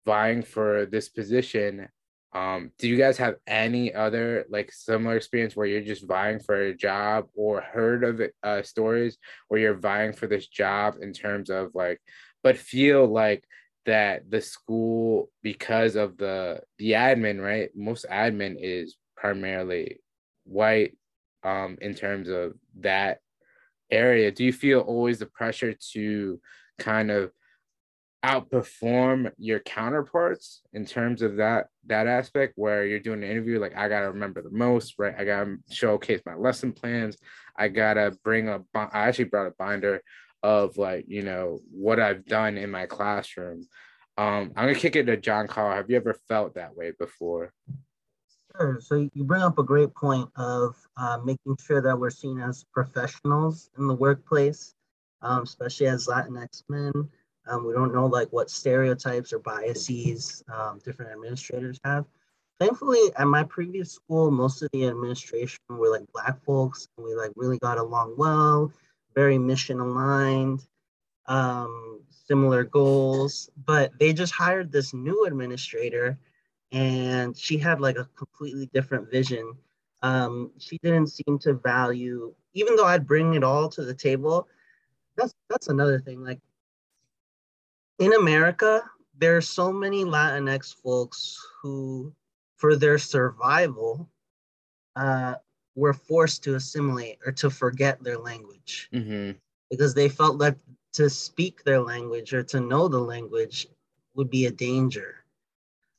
Vying 0.05 0.43
for 0.43 0.85
this 0.85 1.07
position. 1.09 1.87
Um 2.33 2.71
do 2.77 2.87
you 2.89 2.97
guys 2.97 3.17
have 3.17 3.35
any 3.47 3.93
other 3.93 4.45
like 4.49 4.71
similar 4.71 5.15
experience 5.15 5.55
where 5.55 5.65
you're 5.67 5.81
just 5.93 6.05
vying 6.05 6.39
for 6.39 6.55
a 6.55 6.75
job 6.75 7.27
or 7.35 7.61
heard 7.61 8.03
of 8.03 8.21
uh, 8.43 8.61
stories 8.63 9.17
where 9.47 9.61
you're 9.61 9.85
vying 9.89 10.13
for 10.13 10.27
this 10.27 10.47
job 10.47 10.95
in 11.01 11.13
terms 11.13 11.49
of 11.49 11.71
like 11.73 11.99
but 12.43 12.57
feel 12.57 13.05
like 13.05 13.43
that 13.85 14.29
the 14.29 14.41
school 14.41 15.29
because 15.41 15.95
of 15.95 16.17
the 16.17 16.61
the 16.79 16.91
admin 16.91 17.41
right? 17.41 17.69
Most 17.75 18.05
admin 18.11 18.55
is 18.59 18.97
primarily 19.15 19.99
white 20.43 20.97
um 21.43 21.77
in 21.81 21.93
terms 21.93 22.29
of 22.29 22.53
that 22.79 23.19
area. 23.91 24.31
Do 24.31 24.43
you 24.43 24.53
feel 24.53 24.79
always 24.81 25.19
the 25.19 25.25
pressure 25.25 25.73
to 25.93 26.39
kind 26.77 27.11
of 27.11 27.31
outperform 28.25 29.31
your 29.37 29.59
counterparts 29.59 30.61
in 30.73 30.85
terms 30.85 31.21
of 31.21 31.37
that 31.37 31.67
that 31.85 32.07
aspect 32.07 32.53
where 32.55 32.85
you're 32.85 32.99
doing 32.99 33.23
an 33.23 33.29
interview 33.29 33.59
like 33.59 33.77
i 33.77 33.87
gotta 33.87 34.09
remember 34.11 34.41
the 34.41 34.49
most 34.49 34.95
right? 34.97 35.13
I 35.17 35.23
gotta 35.23 35.57
showcase 35.69 36.21
my 36.25 36.33
lesson 36.33 36.73
plans. 36.73 37.17
I 37.55 37.67
gotta 37.67 38.17
bring 38.23 38.49
a 38.49 38.61
i 38.73 39.07
actually 39.07 39.25
brought 39.25 39.47
a 39.47 39.53
binder 39.57 40.01
of 40.41 40.77
like 40.77 41.05
you 41.07 41.21
know 41.21 41.59
what 41.71 41.99
i've 41.99 42.25
done 42.25 42.57
in 42.57 42.71
my 42.71 42.87
classroom. 42.87 43.67
Um 44.17 44.51
i'm 44.55 44.67
gonna 44.67 44.75
kick 44.75 44.95
it 44.95 45.05
to 45.05 45.17
john 45.17 45.47
carl. 45.47 45.75
Have 45.75 45.89
you 45.89 45.95
ever 45.95 46.15
felt 46.27 46.55
that 46.55 46.75
way 46.75 46.93
before 46.97 47.53
Sure. 48.57 48.79
So 48.81 49.09
you 49.13 49.23
bring 49.23 49.41
up 49.41 49.59
a 49.59 49.63
great 49.63 49.93
point 49.93 50.29
of 50.35 50.75
uh, 50.97 51.19
making 51.23 51.57
sure 51.61 51.81
that 51.81 51.97
we're 51.97 52.09
seen 52.09 52.39
as 52.39 52.63
professionals 52.73 53.69
in 53.77 53.87
the 53.87 53.93
workplace, 53.93 54.73
um, 55.21 55.43
especially 55.43 55.87
as 55.87 56.07
Latinx 56.07 56.63
men. 56.69 56.91
Um, 57.47 57.65
we 57.65 57.73
don't 57.73 57.93
know 57.93 58.07
like 58.07 58.29
what 58.31 58.49
stereotypes 58.49 59.31
or 59.31 59.39
biases 59.39 60.43
um, 60.53 60.79
different 60.83 61.11
administrators 61.11 61.79
have. 61.83 62.05
Thankfully, 62.59 62.99
at 63.15 63.27
my 63.27 63.43
previous 63.43 63.91
school, 63.91 64.31
most 64.31 64.63
of 64.63 64.69
the 64.73 64.87
administration 64.87 65.59
were 65.69 65.91
like 65.91 66.11
black 66.11 66.43
folks, 66.43 66.87
and 66.97 67.05
we 67.05 67.13
like 67.13 67.31
really 67.35 67.59
got 67.59 67.77
along 67.77 68.15
well, 68.17 68.71
very 69.13 69.37
mission 69.37 69.79
aligned, 69.79 70.65
um, 71.27 72.01
similar 72.27 72.63
goals. 72.63 73.49
But 73.65 73.91
they 73.99 74.11
just 74.13 74.33
hired 74.33 74.71
this 74.71 74.93
new 74.93 75.25
administrator, 75.25 76.17
and 76.71 77.37
she 77.37 77.57
had 77.57 77.79
like 77.79 77.97
a 77.97 78.09
completely 78.15 78.69
different 78.73 79.09
vision. 79.09 79.53
Um, 80.03 80.51
she 80.57 80.77
didn't 80.79 81.07
seem 81.07 81.39
to 81.39 81.53
value, 81.53 82.33
even 82.53 82.75
though 82.75 82.85
I'd 82.85 83.07
bring 83.07 83.33
it 83.33 83.43
all 83.43 83.69
to 83.69 83.83
the 83.83 83.93
table. 83.93 84.47
That's 85.15 85.33
that's 85.49 85.67
another 85.69 85.99
thing. 85.99 86.23
Like 86.23 86.39
in 87.99 88.13
America, 88.13 88.83
there 89.17 89.35
are 89.37 89.41
so 89.41 89.71
many 89.71 90.03
Latinx 90.03 90.75
folks 90.75 91.37
who, 91.61 92.13
for 92.57 92.75
their 92.75 92.97
survival, 92.97 94.09
uh, 94.95 95.35
were 95.75 95.93
forced 95.93 96.43
to 96.43 96.55
assimilate 96.55 97.17
or 97.25 97.31
to 97.31 97.49
forget 97.49 98.03
their 98.03 98.17
language 98.17 98.89
mm-hmm. 98.93 99.31
because 99.69 99.93
they 99.93 100.09
felt 100.09 100.39
that 100.39 100.57
to 100.93 101.09
speak 101.09 101.63
their 101.63 101.79
language 101.79 102.33
or 102.33 102.41
to 102.41 102.59
know 102.59 102.87
the 102.87 102.99
language 102.99 103.67
would 104.15 104.29
be 104.29 104.47
a 104.47 104.51
danger. 104.51 105.16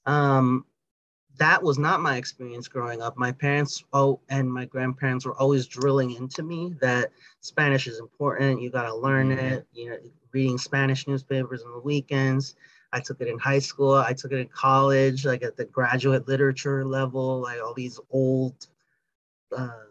Um, 0.09 0.65
that 1.39 1.63
was 1.63 1.79
not 1.79 2.01
my 2.01 2.17
experience 2.17 2.69
growing 2.69 3.03
up. 3.03 3.17
My 3.17 3.33
parents 3.33 3.85
oh 3.93 4.21
and 4.31 4.53
my 4.53 4.65
grandparents 4.65 5.27
were 5.27 5.37
always 5.39 5.67
drilling 5.67 6.13
into 6.15 6.43
me 6.43 6.75
that 6.81 7.13
Spanish 7.41 7.87
is 7.87 8.01
important. 8.01 8.61
You 8.63 8.71
got 8.71 8.87
to 8.87 8.95
learn 8.97 9.29
Mhm. 9.31 9.39
it. 9.39 9.67
You 9.73 9.91
know, 9.91 9.99
reading 10.33 10.59
Spanish 10.59 11.07
newspapers 11.07 11.63
on 11.63 11.73
the 11.73 11.81
weekends. 11.81 12.57
I 12.93 13.01
took 13.01 13.21
it 13.21 13.29
in 13.29 13.39
high 13.39 13.61
school. 13.61 13.95
I 13.95 14.15
took 14.15 14.33
it 14.33 14.41
in 14.41 14.49
college, 14.49 15.25
like 15.27 15.43
at 15.45 15.57
the 15.57 15.67
graduate 15.67 16.27
literature 16.27 16.85
level, 16.85 17.41
like 17.41 17.61
all 17.63 17.75
these 17.75 18.01
old 18.11 18.69
uh, 19.57 19.85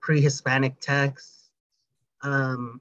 pre-Hispanic 0.00 0.80
texts. 0.80 1.50
Um, 2.22 2.80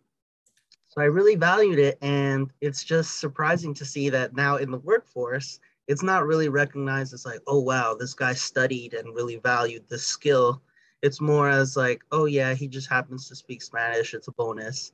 so 0.87 1.01
I 1.01 1.05
really 1.05 1.35
valued 1.35 1.79
it, 1.79 1.97
and 2.01 2.51
it's 2.61 2.83
just 2.83 3.19
surprising 3.19 3.73
to 3.75 3.85
see 3.85 4.09
that 4.09 4.35
now 4.35 4.57
in 4.57 4.71
the 4.71 4.79
workforce, 4.79 5.59
it's 5.87 6.03
not 6.03 6.25
really 6.25 6.49
recognized 6.49 7.13
as 7.13 7.25
like, 7.25 7.41
oh 7.47 7.59
wow, 7.59 7.95
this 7.95 8.13
guy 8.13 8.33
studied 8.33 8.93
and 8.93 9.15
really 9.15 9.37
valued 9.37 9.87
this 9.87 10.05
skill. 10.05 10.61
It's 11.01 11.21
more 11.21 11.49
as 11.49 11.77
like, 11.77 12.03
oh 12.11 12.25
yeah, 12.25 12.53
he 12.53 12.67
just 12.67 12.89
happens 12.89 13.27
to 13.27 13.35
speak 13.35 13.61
Spanish. 13.61 14.13
It's 14.13 14.27
a 14.27 14.31
bonus. 14.31 14.91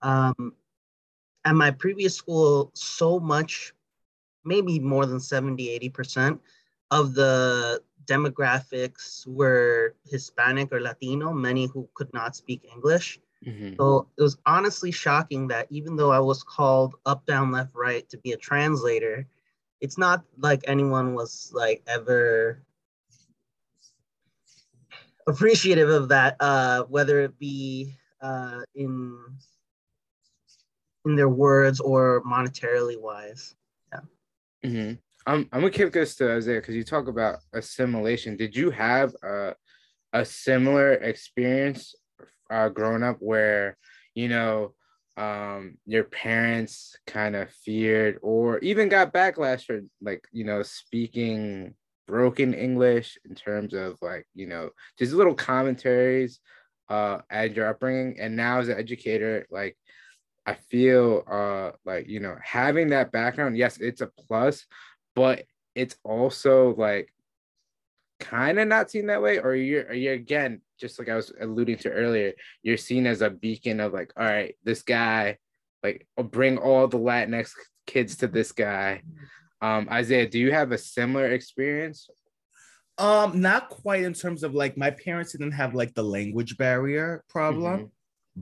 Um, 0.00 0.54
at 1.44 1.54
my 1.54 1.70
previous 1.70 2.16
school, 2.16 2.70
so 2.74 3.20
much, 3.20 3.74
maybe 4.44 4.78
more 4.78 5.06
than 5.06 5.20
70, 5.20 5.78
80% 5.90 6.38
of 6.90 7.14
the 7.14 7.82
demographics 8.06 9.26
were 9.26 9.94
Hispanic 10.06 10.72
or 10.72 10.80
Latino, 10.80 11.32
many 11.32 11.66
who 11.66 11.88
could 11.94 12.12
not 12.12 12.36
speak 12.36 12.64
English. 12.72 13.20
Mhm. 13.44 13.76
So 13.76 14.08
it 14.16 14.22
was 14.22 14.38
honestly 14.46 14.90
shocking 14.90 15.48
that 15.48 15.66
even 15.70 15.96
though 15.96 16.10
I 16.12 16.20
was 16.20 16.42
called 16.42 16.94
up, 17.06 17.26
down, 17.26 17.50
left, 17.50 17.74
right 17.74 18.08
to 18.08 18.18
be 18.18 18.32
a 18.32 18.36
translator, 18.36 19.26
it's 19.82 19.98
not 19.98 20.22
like 20.38 20.62
anyone 20.68 21.14
was 21.14 21.50
like 21.52 21.82
ever 21.88 22.62
appreciative 25.26 25.90
of 25.90 26.08
that, 26.08 26.36
uh, 26.38 26.84
whether 26.84 27.20
it 27.20 27.36
be 27.38 27.92
uh, 28.22 28.60
in 28.76 29.18
in 31.04 31.16
their 31.16 31.28
words 31.28 31.80
or 31.80 32.22
monetarily 32.22 32.98
wise. 32.98 33.56
hmm 34.64 34.92
I'm 35.26 35.48
I'm 35.52 35.60
gonna 35.60 35.70
kick 35.70 35.92
this 35.92 36.14
to 36.16 36.32
Isaiah 36.32 36.60
because 36.60 36.76
you 36.76 36.84
talk 36.84 37.08
about 37.08 37.40
assimilation. 37.52 38.36
Did 38.36 38.56
you 38.56 38.70
have 38.70 39.14
a 39.24 39.54
a 40.12 40.24
similar 40.24 40.92
experience 40.94 41.94
uh, 42.50 42.68
growing 42.68 43.02
up 43.02 43.16
where 43.18 43.76
you 44.14 44.28
know 44.28 44.74
um 45.16 45.76
your 45.84 46.04
parents 46.04 46.96
kind 47.06 47.36
of 47.36 47.50
feared 47.50 48.18
or 48.22 48.58
even 48.60 48.88
got 48.88 49.12
backlash 49.12 49.64
for 49.64 49.80
like 50.00 50.26
you 50.32 50.44
know 50.44 50.62
speaking 50.62 51.74
broken 52.06 52.54
English 52.54 53.18
in 53.28 53.34
terms 53.34 53.74
of 53.74 53.98
like 54.00 54.26
you 54.34 54.46
know 54.46 54.70
just 54.98 55.12
little 55.12 55.34
commentaries 55.34 56.40
uh 56.88 57.18
at 57.30 57.54
your 57.54 57.68
upbringing. 57.68 58.18
And 58.18 58.36
now 58.36 58.60
as 58.60 58.68
an 58.68 58.78
educator 58.78 59.46
like 59.50 59.76
I 60.46 60.54
feel 60.54 61.24
uh 61.30 61.72
like 61.84 62.08
you 62.08 62.20
know 62.20 62.36
having 62.42 62.88
that 62.88 63.12
background 63.12 63.56
yes 63.56 63.78
it's 63.78 64.00
a 64.00 64.10
plus 64.26 64.66
but 65.14 65.44
it's 65.74 65.96
also 66.04 66.74
like 66.74 67.12
kind 68.22 68.58
of 68.58 68.68
not 68.68 68.90
seen 68.90 69.06
that 69.08 69.22
way 69.22 69.38
or 69.38 69.54
you're 69.54 69.86
are 69.90 69.94
you 70.04 70.12
again 70.12 70.60
just 70.80 70.98
like 70.98 71.08
I 71.08 71.16
was 71.16 71.32
alluding 71.40 71.78
to 71.78 71.90
earlier 71.90 72.32
you're 72.62 72.76
seen 72.88 73.06
as 73.06 73.20
a 73.22 73.30
beacon 73.30 73.80
of 73.80 73.92
like 73.92 74.12
all 74.16 74.24
right 74.24 74.54
this 74.64 74.82
guy 74.82 75.38
like 75.82 76.06
bring 76.36 76.58
all 76.58 76.86
the 76.88 76.98
Latinx 76.98 77.50
kids 77.86 78.16
to 78.18 78.26
this 78.28 78.52
guy 78.52 79.02
um 79.60 79.88
Isaiah 79.90 80.28
do 80.28 80.38
you 80.38 80.52
have 80.52 80.72
a 80.72 80.78
similar 80.78 81.26
experience 81.32 82.08
Um, 82.98 83.40
not 83.40 83.62
quite 83.70 84.04
in 84.04 84.12
terms 84.12 84.42
of 84.44 84.54
like 84.54 84.76
my 84.76 84.90
parents 84.90 85.32
didn't 85.32 85.52
have 85.62 85.74
like 85.74 85.92
the 85.94 86.04
language 86.04 86.56
barrier 86.58 87.24
problem, 87.28 87.78
Mhm. 87.80 87.90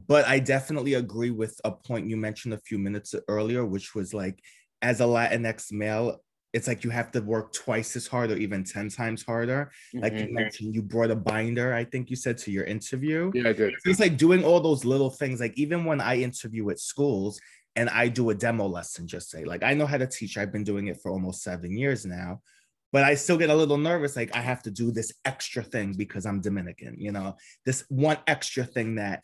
but 0.08 0.24
I 0.26 0.40
definitely 0.40 0.94
agree 0.94 1.30
with 1.42 1.54
a 1.64 1.70
point 1.70 2.10
you 2.10 2.16
mentioned 2.16 2.52
a 2.54 2.58
few 2.68 2.78
minutes 2.86 3.14
earlier, 3.28 3.62
which 3.64 3.94
was 3.94 4.12
like 4.12 4.36
as 4.82 5.00
a 5.00 5.04
Latinx 5.14 5.70
male, 5.72 6.18
it's 6.52 6.66
like 6.66 6.82
you 6.84 6.90
have 6.90 7.10
to 7.12 7.20
work 7.20 7.52
twice 7.52 7.94
as 7.96 8.06
hard 8.06 8.30
or 8.30 8.36
even 8.36 8.64
10 8.64 8.88
times 8.88 9.22
harder. 9.24 9.70
Like 9.94 10.12
you 10.14 10.26
Mhm. 10.26 10.32
mentioned, 10.32 10.74
you 10.74 10.82
brought 10.82 11.10
a 11.10 11.16
binder, 11.16 11.72
I 11.72 11.84
think 11.84 12.10
you 12.10 12.16
said 12.16 12.38
to 12.38 12.50
your 12.50 12.64
interview. 12.64 13.30
yeah 13.34 13.48
I 13.48 13.52
did 13.52 13.74
So 13.82 13.90
it's 13.90 14.00
like 14.00 14.16
doing 14.16 14.44
all 14.44 14.60
those 14.60 14.84
little 14.84 15.10
things. 15.10 15.40
Like 15.40 15.56
even 15.56 15.84
when 15.84 16.00
I 16.00 16.16
interview 16.16 16.68
at 16.70 16.80
schools 16.80 17.40
and 17.76 17.88
I 17.88 18.08
do 18.08 18.30
a 18.30 18.34
demo 18.34 18.66
lesson, 18.66 19.06
just 19.06 19.30
say, 19.30 19.44
like 19.44 19.62
I 19.62 19.74
know 19.74 19.86
how 19.86 19.98
to 19.98 20.06
teach. 20.08 20.36
I've 20.36 20.52
been 20.52 20.64
doing 20.64 20.88
it 20.88 21.00
for 21.00 21.10
almost 21.12 21.42
seven 21.42 21.76
years 21.76 22.04
now, 22.04 22.42
but 22.90 23.04
I 23.04 23.14
still 23.14 23.38
get 23.38 23.50
a 23.50 23.54
little 23.54 23.78
nervous. 23.78 24.16
Like 24.16 24.34
I 24.34 24.40
have 24.40 24.62
to 24.64 24.72
do 24.72 24.90
this 24.90 25.12
extra 25.24 25.62
thing 25.62 25.92
because 25.94 26.26
I'm 26.26 26.40
Dominican, 26.40 26.96
you 26.98 27.12
know, 27.12 27.36
this 27.64 27.84
one 27.88 28.18
extra 28.26 28.64
thing 28.64 28.96
that 28.96 29.22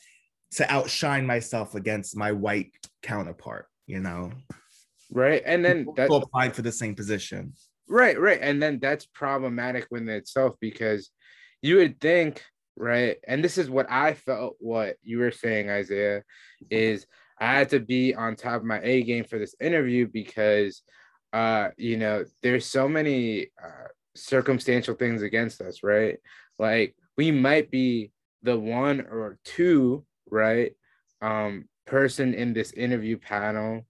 to 0.53 0.73
outshine 0.73 1.27
myself 1.27 1.75
against 1.75 2.17
my 2.17 2.31
white 2.31 2.71
counterpart, 3.03 3.67
you 3.89 3.99
know, 3.99 4.31
right 5.11 5.43
and 5.47 5.65
then 5.65 5.87
that 5.97 6.11
applied 6.11 6.55
for 6.55 6.63
the 6.63 6.73
same 6.73 6.95
position. 6.95 7.53
Right, 7.89 8.19
right. 8.19 8.39
And 8.41 8.61
then 8.61 8.79
that's 8.81 9.07
problematic 9.07 9.87
within 9.91 10.09
itself 10.09 10.55
because 10.61 11.11
you 11.63 11.77
would 11.77 12.01
think, 12.01 12.43
right? 12.77 13.19
And 13.27 13.43
this 13.45 13.59
is 13.59 13.71
what 13.71 13.91
I 13.91 14.15
felt 14.15 14.57
what 14.59 14.97
you 15.03 15.19
were 15.19 15.31
saying, 15.31 15.71
Isaiah, 15.71 16.23
is 16.69 17.07
I 17.39 17.53
had 17.53 17.71
to 17.71 17.81
be 17.81 18.15
on 18.15 18.35
top 18.35 18.57
of 18.57 18.65
my 18.65 18.81
A 18.83 19.03
game 19.03 19.25
for 19.25 19.39
this 19.39 19.55
interview 19.61 20.07
because 20.07 20.83
uh, 21.33 21.71
you 21.77 21.97
know, 21.97 22.25
there's 22.43 22.67
so 22.67 22.89
many 22.89 23.49
uh 23.63 23.89
circumstantial 24.15 24.95
things 24.95 25.23
against 25.23 25.61
us, 25.61 25.83
right? 25.83 26.17
Like 26.59 26.97
we 27.17 27.31
might 27.31 27.71
be 27.71 28.11
the 28.43 28.59
one 28.59 29.01
or 29.01 29.39
two, 29.45 30.05
right? 30.31 30.73
Um, 31.21 31.69
person 31.87 32.35
in 32.35 32.53
this 32.53 32.73
interview 32.73 33.19
panel 33.19 33.87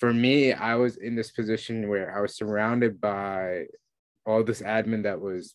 for 0.00 0.12
me, 0.14 0.52
I 0.52 0.74
was 0.76 0.96
in 0.96 1.14
this 1.14 1.30
position 1.30 1.88
where 1.88 2.16
I 2.16 2.22
was 2.22 2.34
surrounded 2.34 3.00
by 3.00 3.66
all 4.26 4.42
this 4.42 4.62
admin 4.62 5.02
that 5.02 5.20
was 5.20 5.54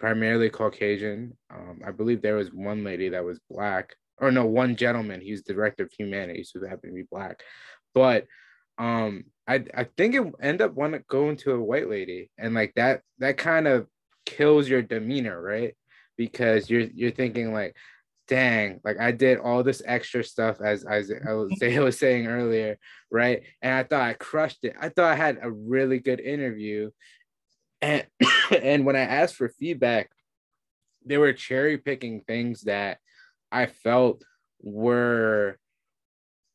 primarily 0.00 0.48
Caucasian. 0.48 1.36
Um, 1.50 1.80
I 1.86 1.90
believe 1.90 2.22
there 2.22 2.36
was 2.36 2.52
one 2.52 2.84
lady 2.84 3.10
that 3.10 3.24
was 3.24 3.38
black, 3.50 3.94
or 4.18 4.32
no, 4.32 4.46
one 4.46 4.76
gentleman. 4.76 5.20
He 5.20 5.32
was 5.32 5.42
director 5.42 5.84
of 5.84 5.92
humanities 5.96 6.50
who 6.52 6.64
happened 6.64 6.92
to 6.92 7.02
be 7.02 7.06
black, 7.10 7.42
but 7.94 8.26
um, 8.78 9.24
I 9.46 9.64
I 9.76 9.84
think 9.84 10.14
it 10.14 10.32
ended 10.40 10.62
up 10.62 11.06
going 11.08 11.36
to 11.36 11.52
a 11.52 11.62
white 11.62 11.90
lady, 11.90 12.30
and 12.38 12.54
like 12.54 12.72
that 12.76 13.02
that 13.18 13.36
kind 13.36 13.68
of 13.68 13.86
kills 14.24 14.68
your 14.68 14.82
demeanor, 14.82 15.40
right? 15.40 15.74
Because 16.16 16.70
you're 16.70 16.88
you're 16.94 17.10
thinking 17.10 17.52
like, 17.52 17.76
dang, 18.32 18.80
like 18.82 18.98
I 18.98 19.12
did 19.12 19.36
all 19.36 19.62
this 19.62 19.82
extra 19.84 20.24
stuff 20.24 20.62
as 20.64 20.84
as 20.84 21.12
I 21.28 21.34
was, 21.34 21.52
was 21.60 21.98
saying 21.98 22.26
earlier, 22.26 22.78
right? 23.10 23.42
And 23.60 23.74
I 23.74 23.82
thought 23.82 24.00
I 24.00 24.14
crushed 24.14 24.64
it. 24.64 24.74
I 24.80 24.88
thought 24.88 25.12
I 25.12 25.16
had 25.16 25.38
a 25.42 25.50
really 25.50 25.98
good 25.98 26.18
interview. 26.18 26.90
And 27.82 28.06
and 28.62 28.86
when 28.86 28.96
I 28.96 29.00
asked 29.00 29.34
for 29.34 29.50
feedback, 29.50 30.10
they 31.04 31.18
were 31.18 31.34
cherry 31.34 31.76
picking 31.76 32.22
things 32.22 32.62
that 32.62 32.98
I 33.50 33.66
felt 33.66 34.24
were 34.62 35.58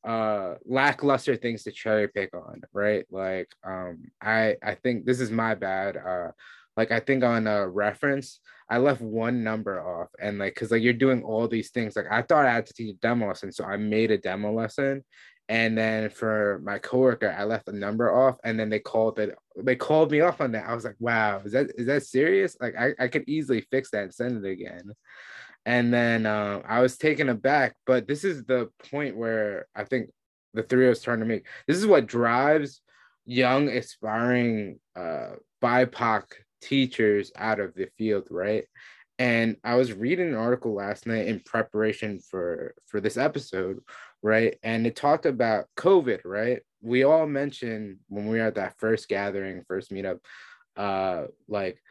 uh 0.04 0.56
lackluster 0.66 1.36
things 1.36 1.62
to 1.63 1.72
cherry 1.72 2.08
pick 2.08 2.34
on, 2.34 2.62
right? 2.74 3.06
Like 3.12 3.50
um 3.63 4.06
I 4.20 4.56
I 4.63 4.74
think 4.74 5.06
this 5.06 5.20
is 5.20 5.30
my 5.30 5.54
bad. 5.54 5.96
Uh 5.96 6.32
like 6.78 6.92
I 6.92 7.00
think 7.00 7.24
on 7.24 7.48
a 7.48 7.68
reference, 7.68 8.40
I 8.70 8.78
left 8.78 9.02
one 9.02 9.44
number 9.44 9.82
off 9.82 10.10
and 10.20 10.38
like 10.38 10.54
because 10.54 10.72
like 10.72 10.84
you're 10.84 10.94
doing 10.94 11.24
all 11.24 11.48
these 11.48 11.72
things. 11.72 11.96
Like 11.96 12.06
I 12.12 12.22
thought 12.22 12.46
I 12.46 12.54
had 12.54 12.68
to 12.68 12.74
teach 12.74 12.96
a 12.96 13.00
demo 13.00 13.28
lesson, 13.28 13.52
so 13.52 13.66
I 13.66 13.78
made 13.78 14.12
a 14.12 14.18
demo 14.18 14.54
lesson. 14.54 15.04
And 15.50 15.78
then 15.78 16.10
for 16.10 16.62
my 16.63 16.78
coworker, 16.78 17.34
I 17.38 17.46
left 17.46 17.70
a 17.70 17.72
number 17.72 18.13
off, 18.13 18.36
and 18.44 18.60
then 18.60 18.70
they 18.70 18.80
called 18.80 19.18
it. 19.18 19.34
They 19.56 19.78
called 19.78 20.12
me 20.12 20.20
off 20.20 20.42
on 20.42 20.52
that. 20.52 20.68
I 20.68 20.76
was 20.76 20.84
like, 20.84 20.98
"Wow, 21.00 21.42
is 21.46 21.54
that 21.54 21.72
is 21.78 21.88
that 21.88 22.04
serious? 22.04 22.58
Like, 22.60 22.76
I, 22.78 22.94
I 23.00 23.08
could 23.08 23.24
easily 23.28 23.62
fix 23.72 23.90
that 23.92 24.04
and 24.04 24.13
send 24.13 24.46
it 24.46 24.50
again." 24.50 24.92
And 25.66 25.94
then 25.94 26.26
um, 26.26 26.63
I 26.68 26.82
was 26.82 26.98
taken 26.98 27.30
aback. 27.30 27.76
But 27.86 28.08
this 28.08 28.26
is 28.26 28.44
the 28.44 28.70
point 28.92 29.16
where 29.16 29.68
I 29.74 29.86
think 29.86 30.10
the 30.54 30.63
three 30.63 30.88
of 30.88 30.92
us 30.92 31.02
trying 31.02 31.20
to 31.20 31.26
make. 31.26 31.46
This 31.66 31.78
is 31.78 31.88
what 31.88 32.08
drives 32.08 32.82
young, 33.26 33.70
aspiring 33.70 34.80
uh, 34.98 35.36
BIPOC 35.63 36.24
teachers 36.62 37.32
out 37.36 37.60
of 37.60 37.74
the 37.76 37.88
field, 37.98 38.28
right? 38.30 38.65
And 39.20 39.58
I 39.63 39.76
was 39.76 39.93
reading 39.93 40.28
an 40.28 40.36
article 40.36 40.74
last 40.74 41.08
night 41.08 41.28
in 41.28 41.39
preparation 41.39 42.20
for 42.20 42.76
for 42.86 43.02
this 43.02 43.17
episode, 43.17 43.80
right? 44.22 44.58
And 44.63 44.86
it 44.86 44.96
talked 44.96 45.26
about 45.26 45.65
COVID, 45.76 46.22
right? 46.24 46.62
We 46.82 47.04
all 47.04 47.26
mentioned 47.26 47.98
when 48.10 48.28
we 48.28 48.38
were 48.38 48.46
at 48.46 48.56
that 48.56 48.78
first 48.78 49.10
gathering, 49.10 49.63
first 49.67 49.91
meetup, 49.91 50.20
uh, 50.76 51.26
like 51.48 51.82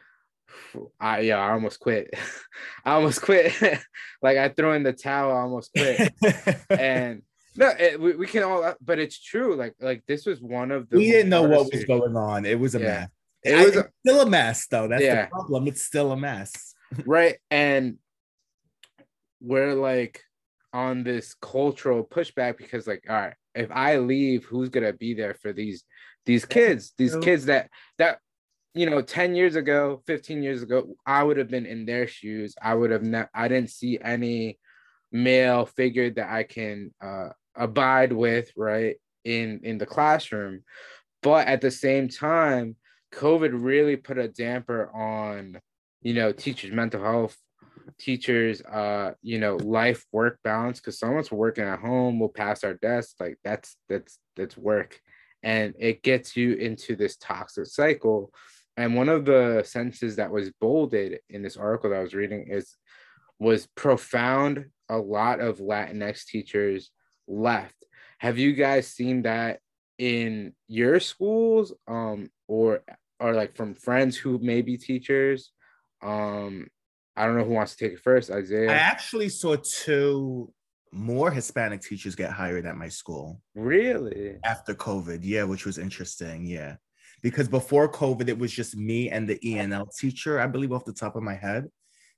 I 0.99 1.19
yeah, 1.21 1.39
I 1.39 1.51
almost 1.51 1.79
quit. 1.79 2.13
I 2.85 2.93
almost 2.93 3.21
quit. 3.21 3.53
like 4.21 4.37
I 4.37 4.49
threw 4.49 4.71
in 4.73 4.83
the 4.83 4.93
towel, 4.93 5.35
I 5.35 5.41
almost 5.41 5.71
quit. 5.75 6.13
and 6.69 7.21
no, 7.55 7.69
it, 7.77 7.99
we, 7.99 8.15
we 8.15 8.27
can 8.27 8.43
all, 8.43 8.75
but 8.81 8.99
it's 8.99 9.21
true. 9.21 9.55
Like 9.55 9.75
like 9.81 10.03
this 10.07 10.25
was 10.25 10.41
one 10.41 10.71
of 10.71 10.89
the 10.89 10.97
we 10.97 11.11
didn't 11.11 11.29
know 11.29 11.43
what 11.43 11.71
was 11.71 11.83
going 11.85 12.15
on. 12.15 12.45
It 12.45 12.59
was 12.59 12.75
a 12.75 12.79
Yeah. 12.79 12.85
mess. 12.85 13.09
It 13.47 13.65
was 13.65 13.75
it's 13.75 13.89
still 14.05 14.21
a 14.21 14.29
mess, 14.29 14.67
though. 14.67 14.87
That's 14.87 15.03
Yeah. 15.03 15.25
the 15.25 15.31
problem. 15.31 15.67
It's 15.67 15.83
still 15.83 16.11
a 16.11 16.17
mess. 16.17 16.73
right 17.05 17.35
and 17.51 17.97
we're 19.41 19.73
like 19.73 20.21
on 20.73 21.03
this 21.03 21.33
cultural 21.41 22.03
pushback 22.03 22.57
because 22.57 22.87
like 22.87 23.03
all 23.09 23.15
right 23.15 23.33
if 23.55 23.69
i 23.71 23.97
leave 23.97 24.45
who's 24.45 24.69
gonna 24.69 24.93
be 24.93 25.13
there 25.13 25.33
for 25.33 25.53
these 25.53 25.83
these 26.25 26.45
kids 26.45 26.93
these 26.97 27.15
kids 27.17 27.45
that 27.45 27.69
that 27.97 28.19
you 28.73 28.89
know 28.89 29.01
10 29.01 29.35
years 29.35 29.55
ago 29.55 30.01
15 30.07 30.43
years 30.43 30.61
ago 30.61 30.95
i 31.05 31.23
would 31.23 31.37
have 31.37 31.49
been 31.49 31.65
in 31.65 31.85
their 31.85 32.07
shoes 32.07 32.55
i 32.61 32.73
would 32.73 32.91
have 32.91 33.03
not 33.03 33.29
i 33.33 33.47
didn't 33.47 33.69
see 33.69 33.99
any 34.01 34.57
male 35.11 35.65
figure 35.65 36.09
that 36.09 36.29
i 36.29 36.43
can 36.43 36.93
uh 37.01 37.29
abide 37.55 38.13
with 38.13 38.51
right 38.55 38.97
in 39.23 39.59
in 39.63 39.77
the 39.77 39.85
classroom 39.85 40.63
but 41.23 41.47
at 41.47 41.61
the 41.61 41.71
same 41.71 42.07
time 42.07 42.75
covid 43.13 43.51
really 43.53 43.95
put 43.95 44.17
a 44.17 44.27
damper 44.27 44.91
on 44.93 45.59
you 46.01 46.13
know 46.13 46.31
teachers 46.31 46.71
mental 46.71 47.01
health 47.01 47.37
teachers 47.97 48.61
uh 48.61 49.13
you 49.21 49.39
know 49.39 49.55
life 49.55 50.05
work 50.11 50.39
balance 50.43 50.79
because 50.79 50.99
someone's 50.99 51.31
working 51.31 51.63
at 51.63 51.79
home 51.79 52.19
will 52.19 52.29
pass 52.29 52.63
our 52.63 52.73
desk 52.75 53.15
like 53.19 53.37
that's 53.43 53.77
that's 53.87 54.19
that's 54.37 54.55
work. 54.55 55.01
And 55.43 55.73
it 55.77 56.03
gets 56.03 56.37
you 56.37 56.53
into 56.53 56.95
this 56.95 57.17
toxic 57.17 57.65
cycle. 57.65 58.31
And 58.77 58.95
one 58.95 59.09
of 59.09 59.25
the 59.25 59.63
sentences 59.65 60.17
that 60.17 60.31
was 60.31 60.51
bolded 60.61 61.19
in 61.29 61.41
this 61.41 61.57
article 61.57 61.89
that 61.89 61.99
i 61.99 62.03
was 62.03 62.13
reading 62.13 62.47
is 62.49 62.75
was 63.39 63.67
profound 63.75 64.65
a 64.89 64.97
lot 64.97 65.39
of 65.39 65.57
latinx 65.57 66.25
teachers 66.25 66.91
left. 67.27 67.75
Have 68.19 68.37
you 68.37 68.53
guys 68.53 68.87
seen 68.87 69.23
that 69.23 69.59
in 69.97 70.53
your 70.67 70.99
schools? 70.99 71.73
Um 71.87 72.29
or 72.47 72.81
or 73.19 73.33
like 73.33 73.55
from 73.55 73.73
friends 73.73 74.15
who 74.15 74.39
may 74.39 74.61
be 74.61 74.77
teachers 74.77 75.51
um 76.03 76.67
I 77.17 77.25
don't 77.25 77.35
know 77.35 77.43
who 77.43 77.53
wants 77.53 77.75
to 77.75 77.83
take 77.83 77.93
it 77.93 78.03
first, 78.03 78.29
Isaiah. 78.29 78.69
I 78.69 78.75
actually 78.75 79.29
saw 79.29 79.55
two 79.55 80.53
more 80.91 81.31
Hispanic 81.31 81.81
teachers 81.81 82.15
get 82.15 82.31
hired 82.31 82.67
at 82.67 82.77
my 82.77 82.89
school 82.89 83.41
really? 83.55 84.37
after 84.43 84.75
COVID. 84.75 85.21
Yeah, 85.23 85.43
which 85.43 85.65
was 85.65 85.79
interesting. 85.79 86.45
Yeah. 86.45 86.75
Because 87.23 87.47
before 87.47 87.91
COVID, 87.91 88.29
it 88.29 88.37
was 88.37 88.51
just 88.51 88.77
me 88.77 89.09
and 89.09 89.27
the 89.27 89.39
ENL 89.43 89.87
teacher, 89.97 90.39
I 90.39 90.45
believe, 90.45 90.71
off 90.71 90.85
the 90.85 90.93
top 90.93 91.15
of 91.15 91.23
my 91.23 91.33
head. 91.33 91.67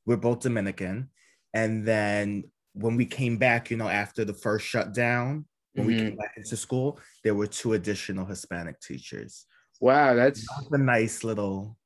We're 0.05 0.17
both 0.17 0.41
Dominican. 0.41 1.09
And 1.53 1.87
then 1.87 2.43
when 2.73 2.97
we 2.97 3.05
came 3.05 3.37
back, 3.37 3.71
you 3.71 3.77
know, 3.77 3.87
after 3.87 4.25
the 4.25 4.33
first 4.33 4.65
shutdown, 4.65 5.45
when 5.73 5.87
we 5.87 5.95
came 5.95 6.17
back 6.17 6.33
into 6.35 6.57
school, 6.57 6.99
there 7.23 7.35
were 7.35 7.47
two 7.47 7.73
additional 7.73 8.25
Hispanic 8.25 8.81
teachers. 8.81 9.45
Wow, 9.79 10.13
that's 10.15 10.41
That 10.41 10.69
was 10.69 10.79
a 10.79 10.83
nice 10.83 11.23
little 11.23 11.77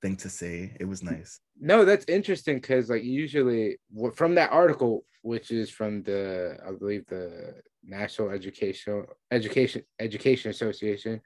thing 0.00 0.16
to 0.16 0.28
see. 0.28 0.72
It 0.80 0.86
was 0.86 1.02
nice. 1.02 1.40
no, 1.60 1.84
that's 1.84 2.04
interesting 2.08 2.56
because 2.56 2.88
like 2.90 3.04
usually 3.04 3.78
from 4.14 4.34
that 4.36 4.50
article, 4.52 5.04
which 5.22 5.50
is 5.50 5.70
from 5.70 6.02
the 6.02 6.58
I 6.66 6.72
believe 6.72 7.06
the 7.06 7.54
National 7.84 8.30
Educational 8.30 9.06
Education 9.30 9.82
Education 10.00 10.50
Association, 10.50 11.20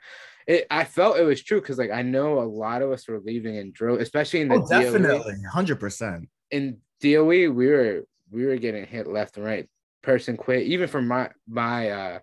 it 0.46 0.66
I 0.70 0.84
felt 0.84 1.18
it 1.18 1.24
was 1.24 1.42
true 1.42 1.60
because 1.60 1.78
like 1.78 1.90
I 1.90 2.02
know 2.02 2.40
a 2.40 2.48
lot 2.64 2.82
of 2.82 2.90
us 2.90 3.06
were 3.08 3.20
leaving 3.20 3.56
in 3.56 3.72
drill, 3.72 3.98
especially 3.98 4.40
in 4.40 4.48
the 4.48 4.56
Oh, 4.56 4.66
definitely. 4.68 5.34
100%. 5.54 6.28
in 6.50 6.78
DOE, 7.00 7.24
we 7.24 7.48
were 7.50 8.02
we 8.30 8.46
were 8.46 8.56
getting 8.56 8.86
hit 8.86 9.06
left 9.06 9.36
and 9.36 9.46
right. 9.46 9.68
Person 10.02 10.36
quit, 10.36 10.66
even 10.66 10.88
from 10.88 11.08
my 11.08 11.30
my 11.48 11.90
uh 11.90 12.18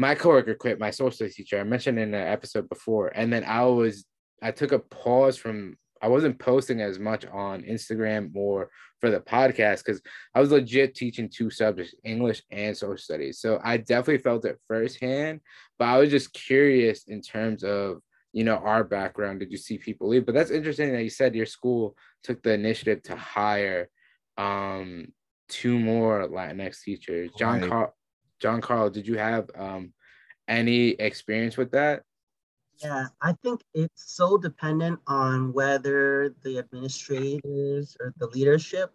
my 0.00 0.14
coworker 0.14 0.54
quit, 0.54 0.80
my 0.80 0.90
social 0.90 1.10
studies 1.10 1.34
teacher. 1.34 1.60
I 1.60 1.64
mentioned 1.64 1.98
in 1.98 2.10
the 2.10 2.18
episode 2.18 2.70
before, 2.70 3.08
and 3.08 3.30
then 3.30 3.44
I 3.44 3.66
was 3.66 4.06
I 4.42 4.50
took 4.50 4.72
a 4.72 4.78
pause 4.78 5.36
from 5.36 5.76
I 6.00 6.08
wasn't 6.08 6.38
posting 6.38 6.80
as 6.80 6.98
much 6.98 7.26
on 7.26 7.64
Instagram 7.64 8.34
or 8.34 8.70
for 8.98 9.10
the 9.10 9.20
podcast 9.20 9.84
because 9.84 10.00
I 10.34 10.40
was 10.40 10.52
legit 10.52 10.94
teaching 10.94 11.28
two 11.28 11.50
subjects, 11.50 11.94
English 12.02 12.42
and 12.50 12.74
social 12.74 12.96
studies. 12.96 13.40
So 13.40 13.60
I 13.62 13.76
definitely 13.76 14.22
felt 14.22 14.46
it 14.46 14.58
firsthand, 14.66 15.40
but 15.78 15.88
I 15.88 15.98
was 15.98 16.08
just 16.08 16.32
curious 16.32 17.04
in 17.04 17.20
terms 17.20 17.62
of 17.62 17.98
you 18.32 18.44
know 18.44 18.56
our 18.56 18.84
background. 18.84 19.40
Did 19.40 19.52
you 19.52 19.58
see 19.58 19.76
people 19.76 20.08
leave? 20.08 20.24
But 20.24 20.34
that's 20.34 20.50
interesting 20.50 20.92
that 20.92 21.02
you 21.02 21.10
said 21.10 21.34
your 21.34 21.44
school 21.44 21.94
took 22.22 22.42
the 22.42 22.54
initiative 22.54 23.02
to 23.02 23.16
hire 23.16 23.90
um 24.38 25.08
two 25.50 25.78
more 25.78 26.26
Latinx 26.26 26.84
teachers. 26.84 27.30
John 27.38 27.60
Right. 27.60 27.90
John 28.40 28.60
Carl, 28.60 28.90
did 28.90 29.06
you 29.06 29.16
have 29.18 29.50
um 29.54 29.92
any 30.48 30.90
experience 30.90 31.56
with 31.56 31.72
that? 31.72 32.04
Yeah, 32.82 33.08
I 33.20 33.34
think 33.42 33.62
it's 33.74 34.14
so 34.14 34.38
dependent 34.38 35.00
on 35.06 35.52
whether 35.52 36.34
the 36.42 36.58
administrators 36.58 37.96
or 38.00 38.14
the 38.16 38.26
leadership, 38.28 38.94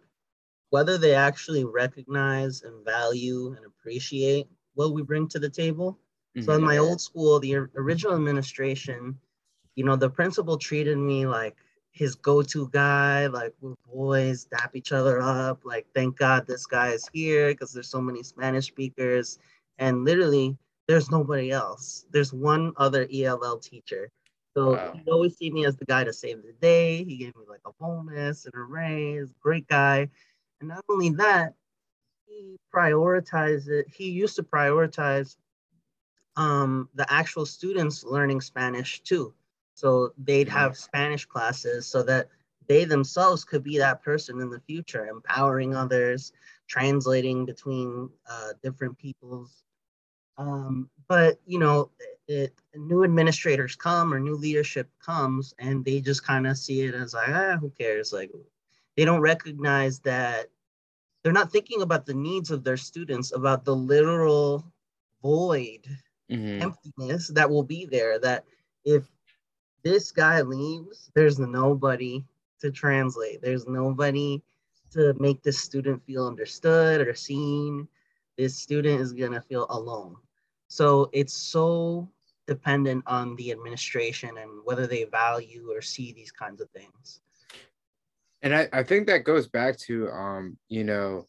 whether 0.70 0.98
they 0.98 1.14
actually 1.14 1.64
recognize 1.64 2.62
and 2.62 2.84
value 2.84 3.54
and 3.56 3.66
appreciate 3.66 4.48
what 4.74 4.92
we 4.92 5.02
bring 5.02 5.28
to 5.28 5.38
the 5.38 5.50
table. 5.50 5.98
So 6.40 6.52
in 6.54 6.62
Mhm. 6.62 6.66
my 6.66 6.78
old 6.78 7.00
school, 7.00 7.40
the 7.40 7.54
original 7.76 8.14
administration, 8.16 9.18
you 9.76 9.84
know, 9.84 9.96
the 9.96 10.10
principal 10.10 10.58
treated 10.58 10.98
me 10.98 11.26
like 11.26 11.56
his 11.96 12.14
go-to 12.14 12.68
guy, 12.72 13.26
like 13.26 13.54
we're 13.62 13.74
boys, 13.90 14.44
dap 14.44 14.76
each 14.76 14.92
other 14.92 15.22
up, 15.22 15.64
like 15.64 15.86
thank 15.94 16.18
God 16.18 16.46
this 16.46 16.66
guy 16.66 16.88
is 16.88 17.08
here 17.10 17.48
because 17.48 17.72
there's 17.72 17.88
so 17.88 18.02
many 18.02 18.22
Spanish 18.22 18.66
speakers. 18.66 19.38
And 19.78 20.04
literally, 20.04 20.58
there's 20.86 21.10
nobody 21.10 21.50
else. 21.50 22.04
There's 22.10 22.34
one 22.34 22.74
other 22.76 23.08
ELL 23.10 23.58
teacher. 23.60 24.10
So 24.54 24.74
Wow. 24.74 24.92
he 24.92 25.10
always 25.10 25.38
see 25.38 25.50
me 25.50 25.64
as 25.64 25.76
the 25.76 25.86
guy 25.86 26.04
to 26.04 26.12
save 26.12 26.42
the 26.42 26.52
day. 26.60 27.02
He 27.02 27.16
gave 27.16 27.34
me 27.34 27.44
like 27.48 27.62
a 27.64 27.72
bonus 27.80 28.44
and 28.44 28.54
a 28.54 28.60
raise, 28.60 29.32
great 29.40 29.66
guy. 29.66 30.10
And 30.60 30.68
not 30.68 30.84
only 30.90 31.10
that, 31.10 31.54
he 32.26 32.58
prioritized 32.74 33.68
it. 33.68 33.86
He 33.88 34.10
used 34.10 34.36
to 34.36 34.42
prioritize 34.42 35.36
um, 36.36 36.90
the 36.94 37.10
actual 37.10 37.46
students 37.46 38.04
learning 38.04 38.42
Spanish 38.42 39.00
too. 39.00 39.32
So 39.76 40.14
they'd 40.18 40.48
have 40.50 40.76
Spanish 40.78 41.26
classes 41.26 41.86
so 41.86 42.02
that 42.04 42.30
they 42.68 42.84
themselves 42.86 43.44
could 43.44 43.64
be 43.64 43.78
that 43.78 44.02
person 44.02 44.40
in 44.40 44.50
the 44.50 44.60
future, 44.60 45.06
empowering 45.06 45.76
others, 45.76 46.32
translating 46.68 47.46
between 47.46 48.10
uh, 48.30 48.54
different 48.62 48.98
peoples. 48.98 49.64
Um, 50.38 50.90
but 51.08 51.40
you 51.46 51.58
know, 51.58 51.90
it, 52.28 52.54
new 52.74 53.04
administrators 53.04 53.76
come 53.76 54.12
or 54.14 54.20
new 54.20 54.36
leadership 54.36 54.90
comes, 55.00 55.54
and 55.58 55.84
they 55.84 56.00
just 56.00 56.24
kind 56.26 56.46
of 56.46 56.58
see 56.58 56.82
it 56.82 56.94
as 56.94 57.14
like, 57.14 57.28
ah, 57.30 57.58
who 57.60 57.70
cares? 57.70 58.12
Like, 58.12 58.32
they 58.96 59.04
don't 59.04 59.20
recognize 59.20 60.00
that 60.00 60.48
they're 61.24 61.32
not 61.32 61.52
thinking 61.52 61.82
about 61.82 62.06
the 62.06 62.14
needs 62.14 62.50
of 62.50 62.64
their 62.64 62.76
students, 62.78 63.32
about 63.32 63.64
the 63.64 63.76
literal 63.76 64.72
void 65.22 65.86
Mhm. 66.28 66.60
emptiness 66.60 67.28
that 67.28 67.50
will 67.50 67.64
be 67.64 67.86
there 67.86 68.18
that 68.20 68.44
if 68.84 69.04
this 69.86 70.10
guy 70.10 70.42
leaves 70.42 71.12
there's 71.14 71.38
nobody 71.38 72.24
to 72.60 72.72
translate. 72.72 73.40
There's 73.40 73.68
nobody 73.68 74.42
to 74.90 75.14
make 75.20 75.44
this 75.44 75.60
student 75.60 76.04
feel 76.04 76.26
understood 76.26 77.06
or 77.06 77.14
seen. 77.14 77.86
This 78.36 78.56
student 78.56 79.00
is 79.00 79.12
going 79.12 79.30
to 79.30 79.40
feel 79.40 79.64
alone. 79.70 80.16
So 80.66 81.08
it's 81.12 81.34
so 81.34 82.08
dependent 82.48 83.04
on 83.06 83.36
the 83.36 83.52
administration 83.52 84.38
and 84.38 84.50
whether 84.64 84.88
they 84.88 85.04
value 85.04 85.70
or 85.70 85.80
see 85.80 86.12
these 86.12 86.32
kinds 86.32 86.60
of 86.60 86.68
things. 86.70 87.20
And 88.42 88.56
I, 88.56 88.68
I 88.72 88.82
think 88.82 89.06
that 89.06 89.22
goes 89.22 89.46
back 89.46 89.78
to 89.86 90.10
um, 90.10 90.58
you 90.68 90.82
know, 90.82 91.26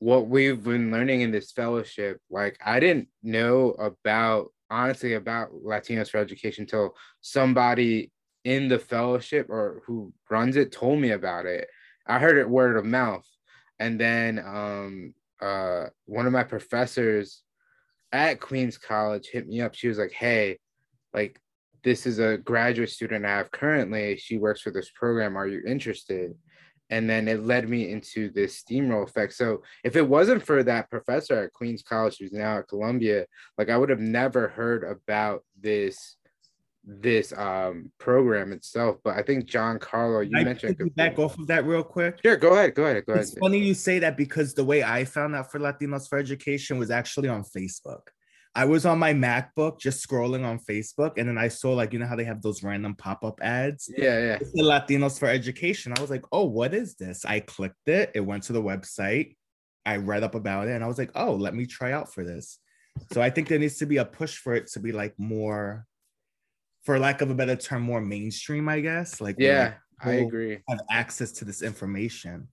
what 0.00 0.26
we've 0.26 0.64
been 0.64 0.90
learning 0.90 1.20
in 1.20 1.30
this 1.30 1.52
fellowship. 1.52 2.20
Like 2.28 2.58
I 2.64 2.80
didn't 2.80 3.06
know 3.22 3.70
about 3.78 4.50
honestly 4.74 5.14
about 5.14 5.52
Latinos 5.52 6.10
for 6.10 6.18
Education 6.18 6.62
until 6.62 6.94
somebody 7.20 8.10
in 8.44 8.68
the 8.68 8.78
fellowship 8.78 9.48
or 9.48 9.82
who 9.86 10.12
runs 10.30 10.56
it 10.56 10.72
told 10.72 10.98
me 11.00 11.10
about 11.10 11.46
it. 11.46 11.68
I 12.06 12.18
heard 12.18 12.36
it 12.36 12.48
word 12.48 12.76
of 12.76 12.84
mouth. 12.84 13.26
And 13.78 13.98
then 13.98 14.38
um 14.38 15.14
uh 15.40 15.86
one 16.06 16.26
of 16.26 16.32
my 16.32 16.44
professors 16.44 17.42
at 18.12 18.40
Queens 18.40 18.76
College 18.76 19.28
hit 19.28 19.46
me 19.46 19.60
up. 19.60 19.74
She 19.74 19.88
was 19.88 19.98
like, 19.98 20.12
Hey, 20.12 20.58
like 21.12 21.40
this 21.84 22.06
is 22.06 22.18
a 22.18 22.38
graduate 22.38 22.90
student 22.90 23.24
I 23.24 23.30
have 23.30 23.50
currently. 23.50 24.16
She 24.16 24.38
works 24.38 24.60
for 24.60 24.70
this 24.70 24.90
program. 24.90 25.36
Are 25.36 25.46
you 25.46 25.62
interested? 25.66 26.34
And 26.90 27.08
then 27.08 27.28
it 27.28 27.44
led 27.44 27.68
me 27.68 27.90
into 27.90 28.30
this 28.30 28.62
steamroll 28.62 29.04
effect. 29.04 29.32
So 29.32 29.62
if 29.84 29.96
it 29.96 30.06
wasn't 30.06 30.44
for 30.44 30.62
that 30.62 30.90
professor 30.90 31.44
at 31.44 31.52
Queens 31.52 31.82
College, 31.82 32.18
who's 32.18 32.32
now 32.32 32.58
at 32.58 32.68
Columbia, 32.68 33.26
like 33.56 33.70
I 33.70 33.76
would 33.76 33.88
have 33.88 34.00
never 34.00 34.48
heard 34.48 34.84
about 34.84 35.44
this 35.60 36.16
this 36.86 37.32
um 37.32 37.90
program 37.98 38.52
itself. 38.52 38.98
But 39.02 39.16
I 39.16 39.22
think 39.22 39.46
John 39.46 39.78
Carlo, 39.78 40.20
you 40.20 40.36
I 40.36 40.44
mentioned 40.44 40.76
back 40.94 41.18
off 41.18 41.38
of 41.38 41.46
that 41.46 41.64
real 41.64 41.82
quick. 41.82 42.20
Sure, 42.22 42.36
go 42.36 42.52
ahead, 42.52 42.74
go 42.74 42.84
ahead, 42.84 43.04
go 43.06 43.14
ahead. 43.14 43.24
It's 43.24 43.38
funny 43.38 43.58
you 43.58 43.74
say 43.74 43.98
that 44.00 44.16
because 44.16 44.54
the 44.54 44.64
way 44.64 44.82
I 44.84 45.04
found 45.04 45.34
out 45.34 45.50
for 45.50 45.58
Latinos 45.58 46.08
for 46.08 46.18
Education 46.18 46.78
was 46.78 46.90
actually 46.90 47.28
on 47.28 47.42
Facebook. 47.42 48.08
I 48.56 48.64
was 48.66 48.86
on 48.86 49.00
my 49.00 49.12
MacBook 49.12 49.80
just 49.80 50.06
scrolling 50.06 50.44
on 50.44 50.60
Facebook, 50.60 51.14
and 51.16 51.28
then 51.28 51.38
I 51.38 51.48
saw 51.48 51.72
like 51.72 51.92
you 51.92 51.98
know 51.98 52.06
how 52.06 52.14
they 52.14 52.24
have 52.24 52.40
those 52.40 52.62
random 52.62 52.94
pop-up 52.94 53.40
ads. 53.42 53.90
Yeah, 53.96 54.18
yeah. 54.18 54.38
It's 54.40 54.52
the 54.52 54.62
Latinos 54.62 55.18
for 55.18 55.26
Education. 55.26 55.92
I 55.96 56.00
was 56.00 56.10
like, 56.10 56.24
oh, 56.30 56.44
what 56.44 56.72
is 56.72 56.94
this? 56.94 57.24
I 57.24 57.40
clicked 57.40 57.88
it. 57.88 58.12
It 58.14 58.20
went 58.20 58.44
to 58.44 58.52
the 58.52 58.62
website. 58.62 59.36
I 59.84 59.96
read 59.96 60.22
up 60.22 60.36
about 60.36 60.68
it, 60.68 60.72
and 60.72 60.84
I 60.84 60.86
was 60.86 60.98
like, 60.98 61.10
oh, 61.16 61.34
let 61.34 61.54
me 61.54 61.66
try 61.66 61.92
out 61.92 62.14
for 62.14 62.22
this. 62.22 62.58
So 63.12 63.20
I 63.20 63.28
think 63.28 63.48
there 63.48 63.58
needs 63.58 63.78
to 63.78 63.86
be 63.86 63.96
a 63.96 64.04
push 64.04 64.36
for 64.36 64.54
it 64.54 64.68
to 64.68 64.80
be 64.80 64.92
like 64.92 65.14
more, 65.18 65.84
for 66.84 66.98
lack 66.98 67.22
of 67.22 67.30
a 67.30 67.34
better 67.34 67.56
term, 67.56 67.82
more 67.82 68.00
mainstream. 68.00 68.68
I 68.68 68.80
guess. 68.80 69.20
Like 69.20 69.34
Yeah, 69.38 69.74
I 70.00 70.12
agree. 70.12 70.60
Have 70.68 70.80
access 70.90 71.32
to 71.32 71.44
this 71.44 71.60
information. 71.60 72.48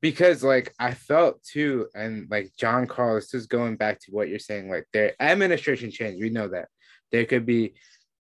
Because 0.00 0.42
like 0.42 0.74
I 0.78 0.94
felt 0.94 1.42
too, 1.42 1.88
and 1.94 2.26
like 2.30 2.52
John 2.58 2.86
Carlos, 2.86 3.30
just 3.30 3.48
going 3.48 3.76
back 3.76 4.00
to 4.00 4.12
what 4.12 4.28
you're 4.28 4.38
saying, 4.38 4.70
like 4.70 4.86
their 4.92 5.14
administration 5.20 5.90
change, 5.90 6.20
we 6.20 6.30
know 6.30 6.48
that. 6.48 6.68
There 7.12 7.24
could 7.24 7.46
be 7.46 7.74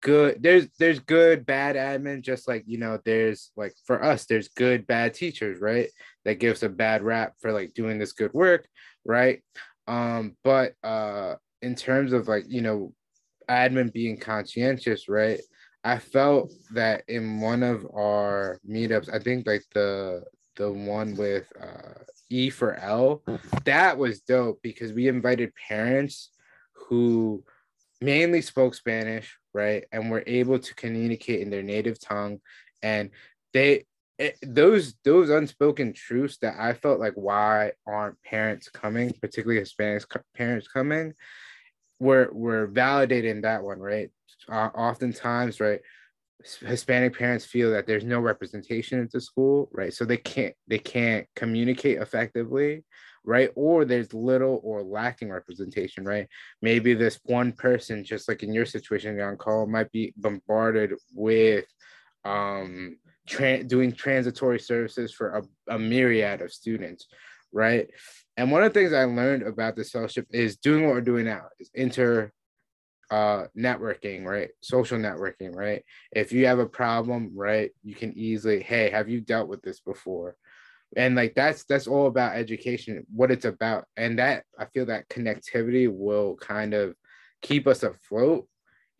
good 0.03 0.43
there's 0.43 0.67
there's 0.77 0.99
good 0.99 1.45
bad 1.45 1.77
admin 1.77 2.21
just 2.21 2.45
like 2.45 2.63
you 2.67 2.77
know 2.77 2.99
there's 3.05 3.51
like 3.55 3.73
for 3.87 4.03
us 4.03 4.25
there's 4.25 4.49
good 4.49 4.85
bad 4.85 5.13
teachers 5.13 5.59
right? 5.61 5.89
That 6.25 6.39
gives 6.39 6.61
a 6.61 6.69
bad 6.69 7.01
rap 7.01 7.33
for 7.39 7.51
like 7.51 7.73
doing 7.73 7.97
this 7.97 8.11
good 8.11 8.33
work 8.33 8.67
right? 9.05 9.41
Um 9.87 10.35
but 10.43 10.73
uh 10.83 11.35
in 11.61 11.75
terms 11.75 12.11
of 12.13 12.27
like 12.27 12.43
you 12.47 12.61
know 12.61 12.93
admin 13.49 13.91
being 13.91 14.17
conscientious 14.17 15.07
right? 15.07 15.39
I 15.85 15.99
felt 15.99 16.51
that 16.73 17.03
in 17.07 17.41
one 17.41 17.61
of 17.63 17.85
our 17.93 18.59
meetups 18.69 19.13
i 19.13 19.19
think 19.19 19.45
like 19.45 19.63
the 19.73 20.23
the 20.55 20.71
one 20.71 21.15
with 21.15 21.51
uh 21.61 22.03
e 22.29 22.49
for 22.49 22.75
l. 22.75 23.21
That 23.65 23.97
was 23.97 24.21
dope 24.21 24.59
because 24.61 24.93
we 24.93 25.07
invited 25.07 25.53
parents 25.67 26.29
who 26.73 27.43
mainly 28.01 28.41
spoke 28.41 28.75
spanish 28.75 29.37
right 29.53 29.85
and 29.91 30.11
were 30.11 30.23
able 30.27 30.59
to 30.59 30.75
communicate 30.75 31.41
in 31.41 31.49
their 31.49 31.63
native 31.63 31.99
tongue. 31.99 32.39
And 32.81 33.11
they 33.53 33.85
it, 34.19 34.37
those 34.41 34.95
those 35.03 35.29
unspoken 35.29 35.91
truths 35.93 36.37
that 36.37 36.55
i 36.59 36.73
felt 36.73 36.99
like 36.99 37.13
why 37.15 37.71
aren't 37.87 38.21
parents 38.21 38.69
coming 38.69 39.11
particularly 39.21 39.59
hispanic 39.59 40.03
parents 40.35 40.67
coming 40.67 41.13
were 41.99 42.29
were 42.31 42.67
validated 42.67 43.31
in 43.31 43.41
that 43.41 43.63
one 43.63 43.79
right? 43.79 44.09
Uh, 44.49 44.69
oftentimes 44.75 45.59
right 45.59 45.79
hispanic 46.43 47.17
parents 47.17 47.45
feel 47.45 47.71
that 47.71 47.87
there's 47.87 48.03
no 48.03 48.19
representation 48.19 49.01
at 49.01 49.11
the 49.11 49.21
school 49.21 49.69
right? 49.71 49.93
So 49.93 50.05
they 50.05 50.17
can't 50.17 50.53
they 50.67 50.79
can't 50.79 51.27
communicate 51.35 51.97
effectively 51.97 52.83
right? 53.25 53.51
Or 53.55 53.85
there's 53.85 54.13
little 54.13 54.59
or 54.63 54.83
lacking 54.83 55.29
representation 55.31 56.03
right? 56.03 56.27
Maybe 56.61 56.93
this 56.93 57.19
one 57.23 57.53
person 57.53 58.03
just 58.03 58.27
like 58.27 58.43
in 58.43 58.53
your 58.53 58.65
situation 58.65 59.19
on 59.21 59.37
call 59.37 59.65
might 59.67 59.91
be 59.91 60.13
bombarded 60.17 60.93
with 61.13 61.65
um 62.25 62.97
tra- 63.27 63.63
doing 63.63 63.93
transitory 63.93 64.59
services 64.59 65.13
for 65.13 65.37
a, 65.37 65.73
a 65.75 65.79
myriad 65.79 66.41
of 66.41 66.51
students 66.51 67.07
right? 67.51 67.89
And 68.35 68.51
one 68.51 68.63
of 68.63 68.73
the 68.73 68.79
things 68.79 68.93
i 68.93 69.03
learned 69.03 69.43
about 69.43 69.75
this 69.75 69.91
fellowship 69.91 70.27
is 70.31 70.57
doing 70.57 70.85
what 70.85 70.93
we're 70.93 71.01
doing 71.01 71.25
now 71.25 71.43
is 71.59 71.69
inter 71.73 72.31
uh 73.13 73.45
networking 73.55 74.25
right? 74.25 74.49
Social 74.61 74.97
networking 74.97 75.55
right? 75.55 75.83
If 76.11 76.31
you 76.31 76.47
have 76.47 76.59
a 76.59 76.65
problem 76.65 77.31
right 77.35 77.69
you 77.83 77.93
can 77.93 78.11
easily 78.17 78.59
hey 78.61 78.89
have 78.89 79.07
you 79.07 79.21
dealt 79.21 79.47
with 79.47 79.61
this 79.61 79.79
before? 79.79 80.35
And 80.95 81.15
like 81.15 81.35
that's 81.35 81.63
that's 81.65 81.87
all 81.87 82.07
about 82.07 82.35
education 82.35 83.05
what 83.13 83.31
it's 83.31 83.45
about. 83.45 83.85
And 83.97 84.17
that 84.19 84.45
i 84.57 84.65
feel 84.65 84.87
that 84.87 85.09
connectivity 85.09 85.87
will 86.03 86.35
kind 86.37 86.73
of 86.73 86.95
keep 87.41 87.67
us 87.67 87.83
afloat 87.83 88.47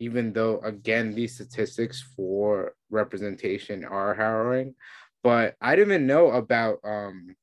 even 0.00 0.32
though 0.32 0.58
again 0.60 1.14
these 1.14 1.34
statistics 1.36 2.04
for 2.16 2.74
representation 2.90 3.84
are 3.84 4.14
harrowing. 4.14 4.74
But 5.24 5.56
i 5.60 5.74
didn't 5.74 5.92
even 5.92 6.06
know 6.06 6.30
about 6.30 6.78
um 6.84 7.34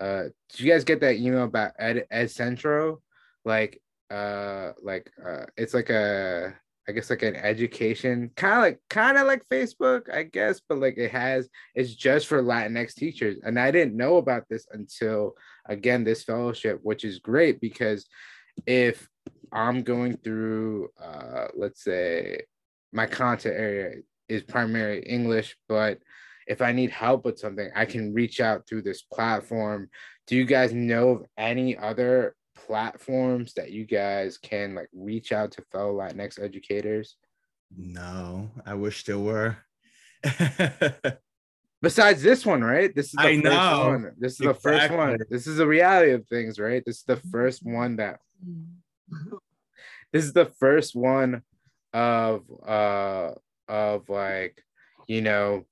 uh 0.00 0.24
did 0.50 0.60
you 0.60 0.72
guys 0.72 0.84
get 0.84 1.00
that 1.00 1.16
email 1.16 1.44
about 1.44 1.72
ed 1.78 2.06
ed 2.10 2.30
centro? 2.30 3.02
Like 3.44 3.82
uh 4.10 4.72
like 4.82 5.10
uh 5.26 5.46
it's 5.56 5.74
like 5.74 5.90
a 5.90 6.54
I 6.86 6.92
guess 6.92 7.08
like 7.08 7.22
an 7.22 7.36
education 7.36 8.30
kind 8.36 8.54
of 8.54 8.60
like 8.60 8.80
kind 8.90 9.16
of 9.16 9.26
like 9.26 9.42
Facebook, 9.48 10.12
I 10.12 10.24
guess, 10.24 10.60
but 10.68 10.78
like 10.78 10.98
it 10.98 11.10
has 11.10 11.48
it's 11.74 11.94
just 11.94 12.26
for 12.26 12.42
Latinx 12.42 12.94
teachers. 12.94 13.38
And 13.42 13.58
I 13.58 13.70
didn't 13.70 13.96
know 13.96 14.18
about 14.18 14.44
this 14.50 14.66
until 14.70 15.32
again 15.66 16.04
this 16.04 16.24
fellowship, 16.24 16.80
which 16.82 17.04
is 17.04 17.20
great 17.20 17.60
because 17.60 18.06
if 18.66 19.08
I'm 19.52 19.82
going 19.82 20.18
through 20.18 20.90
uh 21.02 21.46
let's 21.54 21.82
say 21.82 22.42
my 22.92 23.06
content 23.06 23.56
area 23.56 24.02
is 24.28 24.42
primarily 24.42 25.00
English, 25.00 25.56
but 25.68 25.98
if 26.46 26.60
I 26.60 26.72
need 26.72 26.90
help 26.90 27.24
with 27.24 27.38
something, 27.38 27.70
I 27.74 27.86
can 27.86 28.12
reach 28.12 28.40
out 28.40 28.66
through 28.68 28.82
this 28.82 29.02
platform. 29.02 29.88
Do 30.26 30.36
you 30.36 30.44
guys 30.44 30.72
know 30.74 31.10
of 31.10 31.24
any 31.38 31.76
other 31.76 32.34
platforms 32.66 33.54
that 33.54 33.70
you 33.70 33.84
guys 33.84 34.38
can 34.38 34.74
like 34.74 34.88
reach 34.92 35.32
out 35.32 35.52
to 35.52 35.62
fellow 35.72 35.94
Latinx 35.94 36.42
educators? 36.42 37.16
No, 37.76 38.50
I 38.64 38.74
wish 38.74 39.04
there 39.04 39.18
were. 39.18 39.56
Besides 41.82 42.22
this 42.22 42.46
one, 42.46 42.64
right? 42.64 42.94
This 42.94 43.06
is 43.06 43.12
the 43.12 43.20
I 43.20 43.34
first 43.34 43.44
know. 43.44 43.88
one. 43.88 44.12
This 44.18 44.32
is 44.32 44.38
the 44.38 44.54
first 44.54 44.90
one. 44.90 45.18
This 45.28 45.46
is 45.46 45.58
the 45.58 45.66
reality 45.66 46.12
of 46.12 46.26
things, 46.28 46.58
right? 46.58 46.82
This 46.86 46.98
is 46.98 47.04
the 47.04 47.16
first 47.30 47.62
one 47.62 47.96
that 47.96 48.20
this 50.12 50.24
is 50.24 50.32
the 50.32 50.46
first 50.46 50.94
one 50.94 51.42
of 51.92 52.42
uh 52.66 53.32
of 53.68 54.08
like 54.08 54.62
you 55.06 55.20
know 55.20 55.64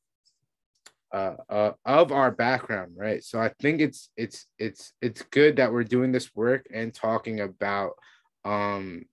uh, 1.12 1.34
uh 1.48 1.72
of 1.84 2.10
our 2.10 2.30
background 2.30 2.92
right 2.96 3.22
so 3.22 3.40
i 3.40 3.50
think 3.60 3.80
it's 3.80 4.10
it's 4.16 4.46
it's 4.58 4.92
it's 5.02 5.22
good 5.30 5.56
that 5.56 5.72
we're 5.72 5.84
doing 5.84 6.12
this 6.12 6.34
work 6.34 6.66
and 6.72 6.94
talking 6.94 7.40
about 7.40 7.92
um 8.44 9.04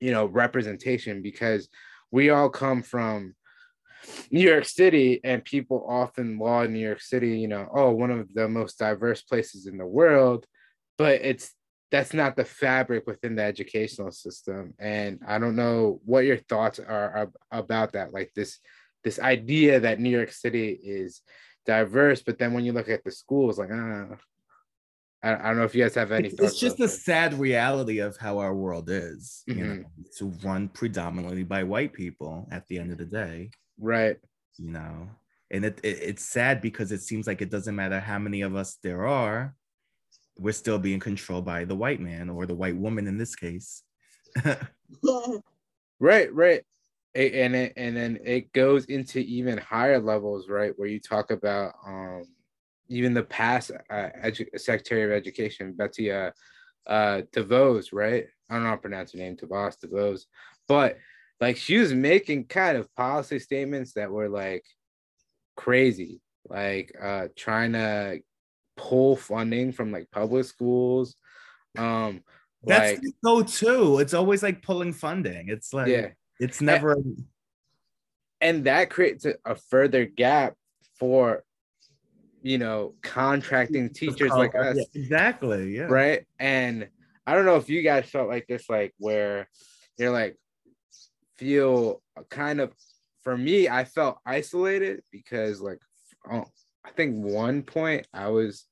you 0.00 0.10
know 0.12 0.26
representation 0.26 1.22
because 1.22 1.68
we 2.10 2.30
all 2.30 2.50
come 2.50 2.82
from 2.82 3.34
New 4.30 4.40
York 4.40 4.64
City 4.64 5.20
and 5.24 5.44
people 5.44 5.86
often 5.88 6.38
laud 6.38 6.70
New 6.70 6.78
York 6.78 7.00
City, 7.00 7.38
you 7.38 7.48
know, 7.48 7.68
oh, 7.72 7.90
one 7.90 8.10
of 8.10 8.32
the 8.34 8.48
most 8.48 8.78
diverse 8.78 9.22
places 9.22 9.66
in 9.66 9.78
the 9.78 9.86
world, 9.86 10.44
but 10.98 11.20
it's 11.22 11.52
that's 11.90 12.14
not 12.14 12.36
the 12.36 12.44
fabric 12.44 13.06
within 13.06 13.36
the 13.36 13.42
educational 13.42 14.10
system. 14.10 14.72
And 14.78 15.20
I 15.28 15.38
don't 15.38 15.56
know 15.56 16.00
what 16.04 16.24
your 16.24 16.38
thoughts 16.38 16.78
are 16.78 17.30
about 17.50 17.92
that, 17.92 18.14
like 18.14 18.32
this 18.34 18.58
this 19.04 19.18
idea 19.18 19.80
that 19.80 20.00
New 20.00 20.10
York 20.10 20.30
City 20.32 20.68
is 20.82 21.22
diverse, 21.66 22.22
but 22.22 22.38
then 22.38 22.52
when 22.52 22.64
you 22.64 22.72
look 22.72 22.88
at 22.88 23.04
the 23.04 23.10
schools, 23.10 23.58
like, 23.58 23.70
ah, 23.72 24.06
I, 25.22 25.34
I 25.34 25.42
don't 25.48 25.56
know 25.58 25.64
if 25.64 25.74
you 25.74 25.82
guys 25.84 25.94
have 25.94 26.12
any 26.12 26.28
it's, 26.28 26.36
thoughts. 26.36 26.52
it's 26.52 26.60
just 26.60 26.78
the 26.78 26.88
sad 26.88 27.34
reality 27.34 27.98
of 28.00 28.16
how 28.16 28.38
our 28.38 28.54
world 28.54 28.88
is. 28.90 29.42
You 29.46 29.54
know, 29.54 29.74
Mhm. 29.74 29.84
to 30.18 30.24
run 30.44 30.68
predominantly 30.68 31.44
by 31.44 31.62
white 31.62 31.92
people 31.92 32.48
at 32.50 32.66
the 32.68 32.78
end 32.78 32.92
of 32.92 32.98
the 32.98 33.06
day. 33.06 33.50
right. 33.78 34.16
You 34.58 34.70
know, 34.70 35.08
and 35.50 35.64
it, 35.64 35.80
it 35.82 35.98
it's 36.02 36.24
sad 36.24 36.60
because 36.60 36.92
it 36.92 37.00
seems 37.00 37.26
like 37.26 37.40
it 37.40 37.50
doesn't 37.50 37.74
matter 37.74 37.98
how 38.00 38.18
many 38.18 38.42
of 38.42 38.54
us 38.54 38.76
there 38.82 39.06
are, 39.06 39.54
we're 40.36 40.52
still 40.52 40.78
being 40.78 41.00
controlled 41.00 41.44
by 41.44 41.64
the 41.64 41.74
white 41.74 42.00
man 42.00 42.28
or 42.28 42.46
the 42.46 42.54
white 42.54 42.76
woman 42.76 43.06
in 43.06 43.16
this 43.18 43.34
case. 43.34 43.82
Right, 46.00 46.32
right. 46.34 46.62
A- 47.14 47.42
and 47.42 47.54
it, 47.54 47.72
and 47.76 47.96
then 47.96 48.18
it 48.24 48.52
goes 48.52 48.86
into 48.86 49.18
even 49.20 49.58
higher 49.58 49.98
levels, 49.98 50.48
right? 50.48 50.72
Where 50.76 50.88
you 50.88 51.00
talk 51.00 51.30
about 51.30 51.74
um 51.86 52.24
even 52.88 53.14
the 53.14 53.22
past 53.22 53.70
uh, 53.90 54.08
edu- 54.22 54.58
Secretary 54.58 55.04
of 55.04 55.12
Education, 55.12 55.72
Betsy 55.72 56.10
uh, 56.12 56.30
uh 56.86 57.22
DeVos, 57.32 57.88
right? 57.92 58.26
I 58.50 58.54
don't 58.54 58.64
know 58.64 58.70
how 58.70 58.74
to 58.76 58.80
pronounce 58.80 59.12
her 59.12 59.18
name, 59.18 59.36
DeVos, 59.36 59.78
DeVos, 59.84 60.22
but 60.68 60.98
like 61.40 61.56
she 61.56 61.78
was 61.78 61.92
making 61.92 62.46
kind 62.46 62.76
of 62.76 62.94
policy 62.94 63.38
statements 63.38 63.92
that 63.94 64.10
were 64.10 64.28
like 64.28 64.64
crazy, 65.56 66.20
like 66.48 66.92
uh 67.00 67.28
trying 67.36 67.72
to 67.72 68.20
pull 68.76 69.16
funding 69.16 69.72
from 69.72 69.92
like 69.92 70.10
public 70.10 70.44
schools. 70.44 71.14
Um 71.76 72.22
That's 72.66 72.92
like 72.92 73.00
the 73.02 73.12
go 73.24 73.42
too. 73.42 73.98
It's 73.98 74.14
always 74.14 74.42
like 74.42 74.62
pulling 74.62 74.92
funding. 74.92 75.48
It's 75.48 75.72
like 75.72 75.88
yeah. 75.88 76.08
It's 76.42 76.60
never 76.60 76.96
and 78.40 78.64
that 78.64 78.90
creates 78.90 79.24
a, 79.24 79.34
a 79.44 79.54
further 79.54 80.04
gap 80.04 80.54
for 80.98 81.44
you 82.42 82.58
know 82.58 82.94
contracting 83.02 83.88
teachers 83.90 84.32
like 84.32 84.54
us 84.54 84.76
Yeah, 84.76 85.00
exactly. 85.00 85.76
Yeah. 85.76 85.84
right 85.84 86.26
and 86.40 86.88
i 87.26 87.34
don't 87.34 87.46
know 87.46 87.56
if 87.56 87.70
you 87.70 87.82
guys 87.82 88.10
felt 88.10 88.28
like 88.28 88.46
this 88.48 88.68
like 88.68 88.92
where 88.98 89.48
you're 89.96 90.10
like 90.10 90.36
feel 91.36 92.02
kind 92.28 92.60
of 92.60 92.72
for 93.22 93.38
me 93.38 93.68
i 93.68 93.84
felt 93.84 94.18
isolated 94.26 95.02
because 95.12 95.60
like 95.60 95.78
oh, 96.30 96.44
i 96.84 96.90
think 96.90 97.14
one 97.24 97.62
point 97.62 98.06
i 98.12 98.28
was 98.28 98.66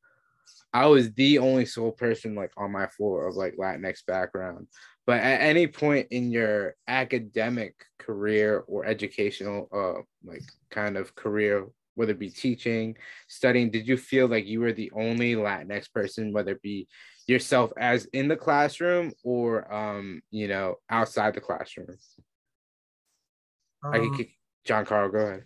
i 0.72 0.86
was 0.86 1.12
the 1.14 1.38
only 1.38 1.64
sole 1.64 1.92
person 1.92 2.34
like 2.34 2.52
on 2.56 2.72
my 2.72 2.88
floor 2.88 3.28
of 3.28 3.36
like 3.36 3.56
latinx 3.56 4.04
background 4.04 4.66
but 5.10 5.18
at 5.22 5.40
any 5.40 5.66
point 5.66 6.06
in 6.12 6.30
your 6.30 6.76
academic 6.86 7.74
career 7.98 8.62
or 8.68 8.84
educational 8.86 9.68
uh 9.74 10.00
like 10.22 10.44
kind 10.70 10.96
of 10.96 11.16
career 11.16 11.66
whether 11.96 12.12
it 12.12 12.18
be 12.20 12.30
teaching 12.30 12.96
studying 13.26 13.72
did 13.72 13.88
you 13.88 13.96
feel 13.96 14.28
like 14.28 14.46
you 14.46 14.60
were 14.60 14.72
the 14.72 14.88
only 14.94 15.34
latinx 15.34 15.92
person 15.92 16.32
whether 16.32 16.52
it 16.52 16.62
be 16.62 16.86
yourself 17.26 17.72
as 17.76 18.04
in 18.12 18.28
the 18.28 18.36
classroom 18.36 19.10
or 19.24 19.72
um 19.74 20.22
you 20.30 20.46
know 20.46 20.76
outside 20.88 21.34
the 21.34 21.40
classroom? 21.40 21.88
Um, 23.82 23.92
i 23.92 23.98
can 23.98 24.14
kick 24.14 24.30
john 24.64 24.86
carl 24.86 25.08
go 25.08 25.18
ahead. 25.18 25.44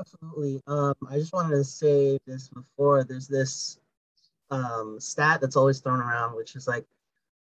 Absolutely 0.00 0.62
um 0.66 0.94
i 1.10 1.18
just 1.18 1.34
wanted 1.34 1.54
to 1.54 1.64
say 1.64 2.18
this 2.26 2.48
before 2.48 3.04
there's 3.04 3.28
this 3.28 3.78
um 4.50 4.98
stat 4.98 5.42
that's 5.42 5.56
always 5.56 5.80
thrown 5.80 6.00
around 6.00 6.34
which 6.34 6.56
is 6.56 6.66
like 6.66 6.86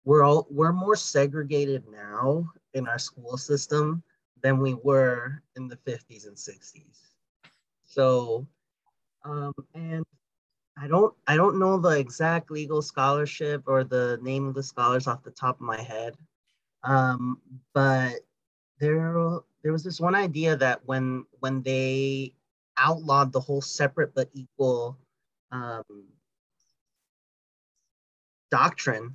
we're 0.04 0.24
all 0.24 0.46
we're 0.50 0.72
more 0.72 0.96
segregated 0.96 1.84
now 1.90 2.50
in 2.74 2.86
our 2.88 2.98
school 2.98 3.36
system 3.36 4.02
than 4.42 4.58
we 4.58 4.74
were 4.74 5.42
in 5.56 5.68
the 5.68 5.76
50s 5.76 6.26
and 6.26 6.36
60s 6.36 7.12
so 7.84 8.46
um 9.24 9.52
and 9.74 10.04
I 10.76 10.88
don't 10.88 11.14
I 11.26 11.36
don't 11.36 11.58
know 11.58 11.78
the 11.78 11.98
exact 11.98 12.50
legal 12.50 12.82
scholarship 12.82 13.64
or 13.66 13.84
the 13.84 14.18
name 14.22 14.48
of 14.48 14.54
the 14.54 14.62
scholars 14.62 15.06
off 15.06 15.22
the 15.22 15.30
top 15.30 15.56
of 15.56 15.66
my 15.66 15.80
head. 15.80 16.16
Um, 16.82 17.40
but 17.74 18.14
there 18.80 19.38
there 19.62 19.72
was 19.72 19.84
this 19.84 20.00
one 20.00 20.14
idea 20.14 20.56
that 20.56 20.80
when 20.86 21.26
when 21.40 21.62
they 21.62 22.34
outlawed 22.78 23.32
the 23.32 23.40
whole 23.40 23.60
separate 23.60 24.14
but 24.14 24.30
equal 24.32 24.98
um, 25.52 25.84
doctrine, 28.50 29.14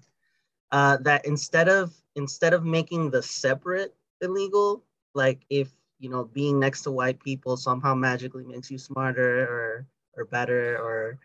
uh, 0.72 0.98
that 0.98 1.26
instead 1.26 1.70
of 1.70 1.94
instead 2.16 2.54
of 2.54 2.66
making 2.66 3.12
the 3.12 3.22
separate 3.22 3.96
illegal, 4.22 4.84
like 5.14 5.42
if 5.50 5.70
you 6.00 6.10
know 6.10 6.26
being 6.26 6.60
next 6.60 6.84
to 6.84 6.92
white 6.92 7.20
people 7.20 7.58
somehow 7.58 7.94
magically 7.96 8.44
makes 8.46 8.70
you 8.72 8.78
smarter 8.78 9.44
or 9.44 9.86
or 10.16 10.26
better 10.26 10.78
or 10.78 11.20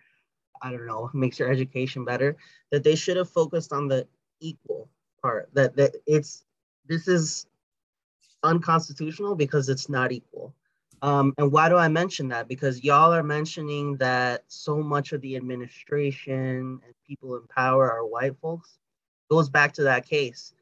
I 0.62 0.70
don't 0.70 0.86
know, 0.86 1.10
makes 1.12 1.38
your 1.38 1.50
education 1.50 2.04
better, 2.04 2.36
that 2.70 2.84
they 2.84 2.94
should 2.94 3.16
have 3.16 3.28
focused 3.30 3.72
on 3.72 3.88
the 3.88 4.06
equal 4.40 4.88
part. 5.20 5.50
That 5.54 5.76
that 5.76 5.96
it's 6.06 6.44
this 6.86 7.08
is 7.08 7.46
unconstitutional 8.42 9.34
because 9.34 9.68
it's 9.68 9.88
not 9.88 10.12
equal. 10.12 10.54
Um, 11.02 11.34
and 11.36 11.50
why 11.50 11.68
do 11.68 11.76
I 11.76 11.88
mention 11.88 12.28
that? 12.28 12.46
Because 12.46 12.84
y'all 12.84 13.12
are 13.12 13.24
mentioning 13.24 13.96
that 13.96 14.44
so 14.46 14.76
much 14.78 15.12
of 15.12 15.20
the 15.20 15.34
administration 15.34 16.80
and 16.84 16.94
people 17.06 17.36
in 17.36 17.42
power 17.48 17.90
are 17.90 18.06
white 18.06 18.36
folks. 18.40 18.78
Goes 19.30 19.48
back 19.48 19.72
to 19.74 19.82
that 19.84 20.06
case. 20.06 20.54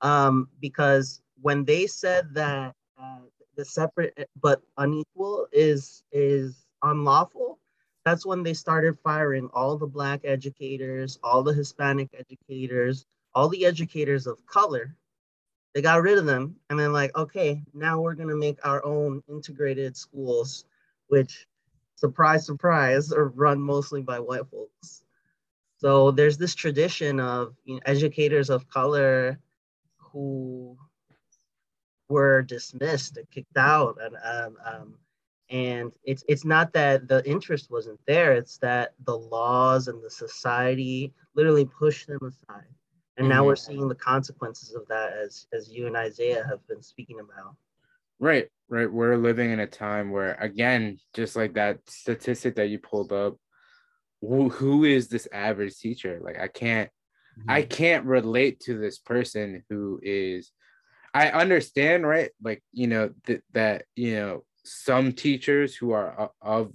Um, 0.00 0.48
because 0.60 1.20
when 1.40 1.64
they 1.64 1.86
said 1.86 2.34
that 2.34 2.74
uh, 3.00 3.20
the 3.56 3.64
separate 3.64 4.28
but 4.40 4.62
unequal 4.76 5.46
is 5.52 6.02
is 6.12 6.66
unlawful, 6.82 7.58
that's 8.04 8.24
when 8.24 8.42
they 8.42 8.54
started 8.54 8.98
firing 8.98 9.50
all 9.52 9.76
the 9.76 9.86
black 9.86 10.20
educators, 10.24 11.18
all 11.22 11.42
the 11.42 11.52
Hispanic 11.52 12.08
educators, 12.18 13.06
all 13.34 13.48
the 13.48 13.66
educators 13.66 14.26
of 14.26 14.44
color. 14.46 14.94
They 15.74 15.82
got 15.82 16.02
rid 16.02 16.18
of 16.18 16.26
them 16.26 16.56
and 16.70 16.78
then 16.78 16.92
like, 16.92 17.16
okay, 17.16 17.62
now 17.74 18.00
we're 18.00 18.14
gonna 18.14 18.36
make 18.36 18.58
our 18.64 18.84
own 18.84 19.22
integrated 19.28 19.96
schools, 19.96 20.64
which 21.08 21.46
surprise, 21.96 22.46
surprise, 22.46 23.12
are 23.12 23.28
run 23.28 23.60
mostly 23.60 24.02
by 24.02 24.18
white 24.18 24.46
folks. 24.50 25.02
So 25.78 26.10
there's 26.10 26.36
this 26.36 26.54
tradition 26.54 27.20
of 27.20 27.54
you 27.64 27.74
know, 27.74 27.80
educators 27.86 28.50
of 28.50 28.68
color 28.68 29.38
who 29.96 30.76
were 32.08 32.42
dismissed 32.42 33.16
and 33.16 33.30
kicked 33.30 33.56
out 33.56 33.98
and 34.02 34.16
um, 34.24 34.56
um, 34.64 34.94
and 35.50 35.92
it's 36.04 36.24
it's 36.28 36.44
not 36.44 36.72
that 36.72 37.06
the 37.06 37.26
interest 37.28 37.70
wasn't 37.70 38.00
there 38.06 38.32
it's 38.34 38.58
that 38.58 38.94
the 39.04 39.16
laws 39.16 39.88
and 39.88 40.02
the 40.02 40.10
society 40.10 41.12
literally 41.34 41.64
pushed 41.64 42.06
them 42.08 42.18
aside. 42.22 42.64
And 43.16 43.24
mm-hmm. 43.24 43.28
now 43.28 43.44
we're 43.44 43.56
seeing 43.56 43.88
the 43.88 43.94
consequences 43.94 44.74
of 44.74 44.86
that 44.88 45.12
as 45.12 45.46
as 45.52 45.70
you 45.70 45.86
and 45.86 45.96
isaiah 45.96 46.44
have 46.48 46.66
been 46.66 46.82
speaking 46.82 47.20
about. 47.20 47.54
Right 48.18 48.48
right. 48.68 48.90
We're 48.90 49.16
living 49.16 49.50
in 49.50 49.60
a 49.60 49.66
time 49.66 50.10
where 50.10 50.34
again 50.34 50.98
just 51.14 51.36
like 51.36 51.54
that 51.54 51.78
statistic 51.88 52.56
that 52.56 52.68
you 52.68 52.78
pulled 52.78 53.12
up 53.12 53.36
who, 54.20 54.48
who 54.48 54.84
is 54.84 55.08
this 55.08 55.28
average 55.32 55.76
teacher 55.78 56.20
like 56.22 56.38
i 56.38 56.48
can't 56.48 56.90
mm-hmm. 57.38 57.50
i 57.50 57.62
can't 57.62 58.04
relate 58.04 58.60
to 58.60 58.78
this 58.78 58.98
person 58.98 59.62
who 59.68 60.00
is 60.02 60.52
i 61.14 61.30
understand 61.30 62.06
right 62.06 62.30
like 62.42 62.62
you 62.72 62.86
know 62.86 63.10
th- 63.26 63.42
that 63.52 63.84
you 63.96 64.14
know 64.14 64.44
some 64.64 65.12
teachers 65.12 65.74
who 65.74 65.92
are 65.92 66.30
of 66.42 66.72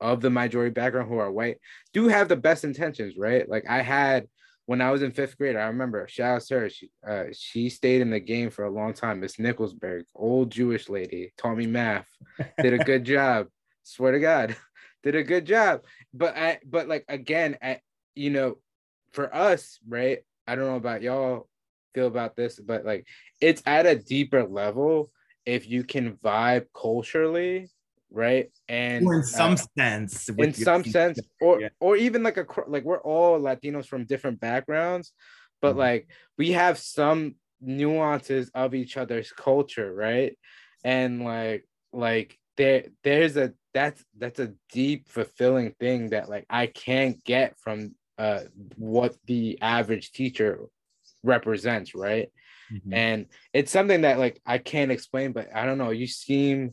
of 0.00 0.20
the 0.20 0.30
majority 0.30 0.72
background 0.72 1.08
who 1.08 1.18
are 1.18 1.30
white 1.30 1.58
do 1.92 2.08
have 2.08 2.28
the 2.28 2.36
best 2.36 2.64
intentions, 2.64 3.14
right? 3.18 3.48
Like 3.48 3.68
I 3.68 3.82
had 3.82 4.26
when 4.66 4.80
I 4.80 4.92
was 4.92 5.02
in 5.02 5.10
fifth 5.10 5.36
grade, 5.36 5.56
I 5.56 5.64
remember 5.64 6.06
shout 6.08 6.36
out 6.36 6.42
to 6.42 6.60
her. 6.60 6.70
She 6.70 6.90
uh, 7.06 7.24
she 7.32 7.68
stayed 7.68 8.00
in 8.00 8.10
the 8.10 8.20
game 8.20 8.50
for 8.50 8.64
a 8.64 8.70
long 8.70 8.94
time. 8.94 9.20
Miss 9.20 9.36
Nicholsberg, 9.36 10.04
old 10.14 10.50
Jewish 10.50 10.88
lady, 10.88 11.32
taught 11.36 11.56
me 11.56 11.66
math, 11.66 12.06
did 12.60 12.74
a 12.74 12.84
good 12.84 13.04
job. 13.16 13.48
Swear 13.82 14.12
to 14.12 14.20
God, 14.20 14.56
did 15.02 15.14
a 15.14 15.22
good 15.22 15.46
job. 15.46 15.82
But 16.12 16.36
I 16.36 16.58
but 16.68 16.88
like 16.88 17.04
again, 17.08 17.56
I, 17.62 17.80
you 18.14 18.30
know, 18.30 18.58
for 19.12 19.34
us, 19.34 19.78
right? 19.88 20.20
I 20.46 20.54
don't 20.56 20.66
know 20.66 20.76
about 20.76 21.02
y'all 21.02 21.48
feel 21.94 22.06
about 22.06 22.36
this, 22.36 22.58
but 22.58 22.84
like 22.84 23.06
it's 23.40 23.62
at 23.66 23.86
a 23.86 23.96
deeper 23.96 24.44
level 24.44 25.10
if 25.46 25.68
you 25.68 25.84
can 25.84 26.12
vibe 26.14 26.66
culturally 26.74 27.68
right 28.12 28.50
and 28.68 29.06
or 29.06 29.16
in 29.16 29.22
some 29.22 29.52
uh, 29.52 29.56
sense 29.78 30.28
in 30.28 30.52
some 30.52 30.84
sense 30.84 31.18
or 31.40 31.60
yeah. 31.60 31.68
or 31.78 31.96
even 31.96 32.22
like 32.22 32.36
a 32.36 32.46
like 32.66 32.84
we're 32.84 33.00
all 33.00 33.40
latinos 33.40 33.86
from 33.86 34.04
different 34.04 34.40
backgrounds 34.40 35.12
but 35.62 35.70
mm-hmm. 35.70 35.78
like 35.78 36.08
we 36.36 36.52
have 36.52 36.76
some 36.76 37.36
nuances 37.60 38.50
of 38.54 38.74
each 38.74 38.96
other's 38.96 39.30
culture 39.32 39.94
right 39.94 40.36
and 40.82 41.22
like 41.22 41.64
like 41.92 42.36
there 42.60 42.84
there's 43.02 43.36
a 43.36 43.52
that's 43.72 44.04
that's 44.18 44.40
a 44.40 44.52
deep 44.72 45.08
fulfilling 45.08 45.72
thing 45.80 46.10
that 46.10 46.28
like 46.28 46.46
i 46.50 46.66
can't 46.66 47.22
get 47.24 47.58
from 47.58 47.94
uh 48.18 48.40
what 48.76 49.14
the 49.26 49.58
average 49.62 50.12
teacher 50.12 50.60
represents 51.22 51.94
right 51.94 52.30
Mm-hmm. 52.72 52.94
And 52.94 53.26
it's 53.52 53.72
something 53.72 54.02
that 54.02 54.18
like 54.18 54.40
I 54.46 54.58
can't 54.58 54.90
explain, 54.90 55.32
but 55.32 55.48
I 55.54 55.66
don't 55.66 55.78
know. 55.78 55.90
You 55.90 56.06
seem 56.06 56.72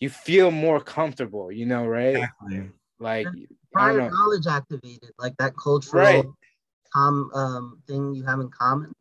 you 0.00 0.10
feel 0.10 0.50
more 0.50 0.80
comfortable, 0.80 1.50
you 1.50 1.66
know, 1.66 1.86
right? 1.86 2.16
Exactly. 2.16 2.70
Like 3.00 3.26
prior 3.72 4.10
knowledge 4.10 4.46
activated, 4.46 5.10
like 5.18 5.36
that 5.38 5.54
cultural 5.56 6.02
right. 6.02 6.24
com 6.92 7.30
um 7.34 7.82
thing 7.86 8.14
you 8.14 8.24
have 8.24 8.40
in 8.40 8.50
common. 8.50 8.92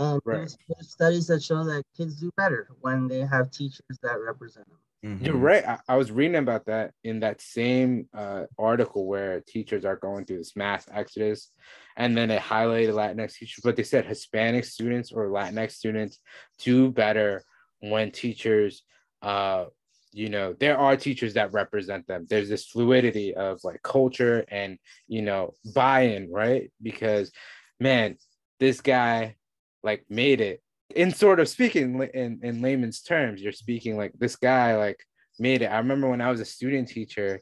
And 0.00 0.20
right. 0.24 0.38
there's, 0.38 0.58
there's, 0.68 0.90
studies 0.90 1.26
that 1.28 1.40
show 1.40 1.62
that 1.64 1.84
kids 1.96 2.16
do 2.16 2.32
better 2.36 2.68
when 2.80 3.06
they 3.06 3.20
have 3.20 3.52
teachers 3.52 3.96
that 4.02 4.20
represent 4.20 4.66
them. 4.68 4.78
Mm-hmm. 5.04 5.24
You're 5.24 5.36
right. 5.36 5.66
I, 5.66 5.78
I, 5.86 5.96
was 5.96 6.10
reading 6.10 6.36
about 6.36 6.64
that 6.64 6.92
in 7.02 7.20
that 7.20 7.42
same 7.42 8.08
uh, 8.14 8.44
article 8.58 9.06
where 9.06 9.42
teachers 9.46 9.84
are 9.84 9.96
going 9.96 10.24
through 10.24 10.38
this 10.38 10.56
mass 10.56 10.88
exodus, 10.90 11.50
and 11.94 12.16
then 12.16 12.30
it 12.30 12.40
highlighted 12.40 12.94
Latinx 12.94 13.34
teachers, 13.34 13.60
but 13.62 13.76
they 13.76 13.82
said 13.82 14.06
Hispanic 14.06 14.64
students 14.64 15.12
or 15.12 15.28
Latinx 15.28 15.72
students 15.72 16.20
do 16.58 16.90
better 16.90 17.44
when 17.80 18.12
teachers, 18.12 18.82
uh, 19.20 19.66
you 20.12 20.30
know, 20.30 20.54
there 20.58 20.78
are 20.78 20.96
teachers 20.96 21.34
that 21.34 21.52
represent 21.52 22.06
them. 22.06 22.26
There's 22.30 22.48
this 22.48 22.64
fluidity 22.64 23.34
of 23.34 23.60
like 23.62 23.82
culture 23.82 24.46
and 24.48 24.78
you 25.06 25.20
know 25.20 25.52
buy-in, 25.74 26.32
right? 26.32 26.72
Because 26.80 27.30
man, 27.78 28.16
this 28.58 28.80
guy 28.80 29.36
like 29.82 30.06
made 30.08 30.40
it 30.40 30.62
in 30.94 31.12
sort 31.12 31.40
of 31.40 31.48
speaking 31.48 32.02
in, 32.14 32.40
in 32.42 32.62
layman's 32.62 33.02
terms, 33.02 33.40
you're 33.40 33.52
speaking 33.52 33.96
like 33.96 34.12
this 34.18 34.36
guy 34.36 34.76
like 34.76 35.02
made 35.38 35.62
it. 35.62 35.66
I 35.66 35.78
remember 35.78 36.08
when 36.08 36.20
I 36.20 36.30
was 36.30 36.40
a 36.40 36.44
student 36.44 36.88
teacher 36.88 37.40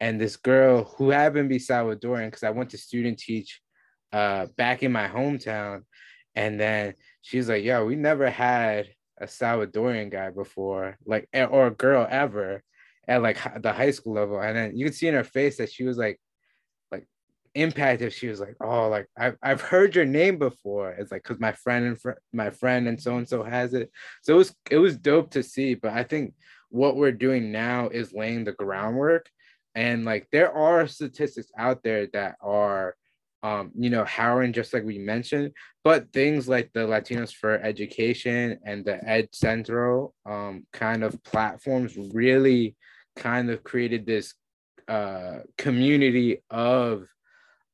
and 0.00 0.20
this 0.20 0.36
girl 0.36 0.84
who 0.96 1.10
happened 1.10 1.48
to 1.48 1.54
be 1.54 1.60
Salvadorian, 1.60 2.28
because 2.28 2.44
I 2.44 2.50
went 2.50 2.70
to 2.70 2.78
student 2.78 3.18
teach 3.18 3.60
uh 4.12 4.46
back 4.56 4.82
in 4.82 4.92
my 4.92 5.08
hometown. 5.08 5.82
And 6.34 6.58
then 6.58 6.94
she's 7.22 7.48
like, 7.48 7.64
yo, 7.64 7.84
we 7.84 7.96
never 7.96 8.30
had 8.30 8.88
a 9.20 9.26
Salvadorian 9.26 10.10
guy 10.10 10.30
before, 10.30 10.96
like 11.04 11.28
or 11.34 11.66
a 11.66 11.74
girl 11.74 12.06
ever 12.08 12.62
at 13.08 13.22
like 13.22 13.38
the 13.62 13.72
high 13.72 13.90
school 13.90 14.14
level. 14.14 14.40
And 14.40 14.56
then 14.56 14.76
you 14.76 14.84
could 14.84 14.94
see 14.94 15.08
in 15.08 15.14
her 15.14 15.24
face 15.24 15.56
that 15.56 15.72
she 15.72 15.84
was 15.84 15.98
like 15.98 16.20
impact 17.60 18.02
if 18.02 18.14
she 18.14 18.28
was 18.28 18.40
like, 18.40 18.56
oh, 18.60 18.88
like 18.88 19.06
I've 19.16 19.36
I've 19.42 19.60
heard 19.60 19.94
your 19.94 20.04
name 20.04 20.38
before. 20.38 20.92
It's 20.92 21.12
like 21.12 21.22
because 21.22 21.40
my 21.40 21.52
friend 21.52 21.86
and 21.86 22.00
fr- 22.00 22.22
my 22.32 22.50
friend 22.50 22.88
and 22.88 23.00
so 23.00 23.16
and 23.16 23.28
so 23.28 23.42
has 23.42 23.74
it. 23.74 23.90
So 24.22 24.34
it 24.34 24.38
was 24.38 24.54
it 24.70 24.78
was 24.78 24.96
dope 24.96 25.30
to 25.32 25.42
see. 25.42 25.74
But 25.74 25.92
I 25.92 26.04
think 26.04 26.34
what 26.70 26.96
we're 26.96 27.12
doing 27.12 27.52
now 27.52 27.88
is 27.88 28.12
laying 28.12 28.44
the 28.44 28.52
groundwork. 28.52 29.28
And 29.74 30.04
like 30.04 30.28
there 30.32 30.52
are 30.52 30.86
statistics 30.86 31.50
out 31.56 31.82
there 31.82 32.08
that 32.08 32.36
are 32.40 32.96
um, 33.42 33.70
you 33.76 33.88
know, 33.90 34.04
Howard, 34.04 34.52
just 34.52 34.74
like 34.74 34.84
we 34.84 34.98
mentioned, 34.98 35.52
but 35.84 36.12
things 36.12 36.48
like 36.48 36.72
the 36.72 36.80
Latinos 36.80 37.32
for 37.32 37.54
Education 37.54 38.58
and 38.64 38.84
the 38.84 39.02
Ed 39.08 39.28
Centro 39.32 40.12
um, 40.26 40.66
kind 40.72 41.04
of 41.04 41.22
platforms 41.22 41.96
really 42.12 42.74
kind 43.14 43.48
of 43.50 43.62
created 43.62 44.06
this 44.06 44.34
uh, 44.88 45.40
community 45.56 46.42
of 46.50 47.06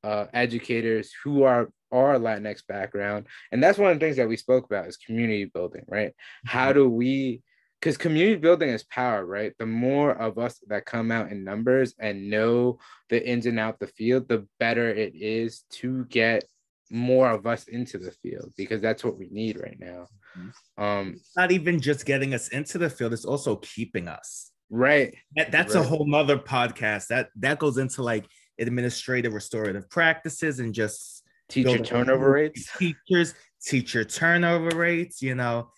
uh, 0.05 0.27
educators 0.35 1.13
who 1.25 1.43
are 1.45 1.71
are 1.91 2.19
Latinx 2.19 2.67
background, 2.67 3.27
and 3.51 3.63
that's 3.63 3.79
one 3.79 3.91
of 3.91 3.99
the 3.99 4.05
things 4.05 4.17
that 4.17 4.29
we 4.29 4.37
spoke 4.37 4.67
about 4.67 4.87
is 4.87 4.97
community 4.97 5.47
building, 5.47 5.85
right? 5.89 6.13
How 6.45 6.67
mm-hmm. 6.67 6.79
do 6.79 6.89
we 6.89 7.43
because 7.81 7.97
community 7.97 8.37
building 8.37 8.71
is 8.71 8.83
power, 8.85 9.27
right? 9.27 9.53
The 9.59 9.67
more 9.67 10.13
of 10.13 10.39
us 10.39 10.59
that 10.69 10.87
come 10.87 11.11
out 11.11 11.31
in 11.31 11.45
numbers 11.45 11.95
and 11.99 12.31
know 12.31 12.79
the 13.11 13.27
ins 13.27 13.47
and 13.47 13.59
out 13.59 13.79
the 13.79 13.89
field, 13.89 14.29
the 14.29 14.47
better 14.59 14.89
it 14.89 15.15
is 15.15 15.65
to 15.73 16.07
get 16.07 16.45
more 16.91 17.31
of 17.31 17.47
us 17.47 17.65
into 17.69 17.99
the 17.99 18.11
field 18.11 18.53
because 18.57 18.81
that's 18.81 19.05
what 19.05 19.19
we 19.19 19.29
need 19.31 19.61
right 19.61 19.79
now. 19.79 20.07
Mm-hmm. 20.39 20.83
Um, 20.83 21.13
it's 21.17 21.37
not 21.37 21.53
even 21.53 21.81
just 21.81 22.07
getting 22.07 22.35
us 22.35 22.49
into 22.49 22.79
the 22.79 22.91
field; 22.91 23.13
it's 23.13 23.25
also 23.25 23.57
keeping 23.57 24.09
us. 24.09 24.51
Right. 24.71 25.15
That, 25.37 25.53
that's 25.53 25.75
right. 25.75 25.85
a 25.85 25.89
whole 25.89 26.07
nother 26.07 26.39
podcast. 26.39 27.09
That 27.09 27.29
that 27.37 27.59
goes 27.59 27.79
into 27.79 28.03
like 28.03 28.27
administrative 28.59 29.33
restorative 29.33 29.89
practices 29.91 30.61
and 30.61 30.75
just 30.75 31.23
teacher 31.49 31.79
turnover 31.79 32.31
rates. 32.31 32.71
Teachers, 32.79 33.35
teacher 33.65 34.05
turnover 34.05 34.77
rates. 34.77 35.23
You 35.23 35.35
know, 35.35 35.71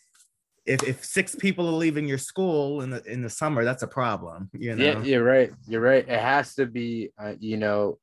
if, 0.65 0.83
if 0.83 1.05
six 1.05 1.35
people 1.35 1.69
are 1.69 1.73
leaving 1.73 2.07
your 2.07 2.19
school 2.19 2.83
in 2.83 2.91
the 2.91 3.03
in 3.05 3.23
the 3.23 3.31
summer, 3.31 3.65
that's 3.65 3.83
a 3.83 3.89
problem. 3.89 4.51
You 4.53 4.77
know. 4.77 4.85
Yeah, 4.85 5.03
you're 5.03 5.25
right. 5.25 5.53
You're 5.67 5.81
right. 5.81 6.07
It 6.07 6.21
has 6.21 6.55
to 6.57 6.67
be, 6.67 7.11
uh, 7.19 7.35
you 7.39 7.57
know, 7.57 7.99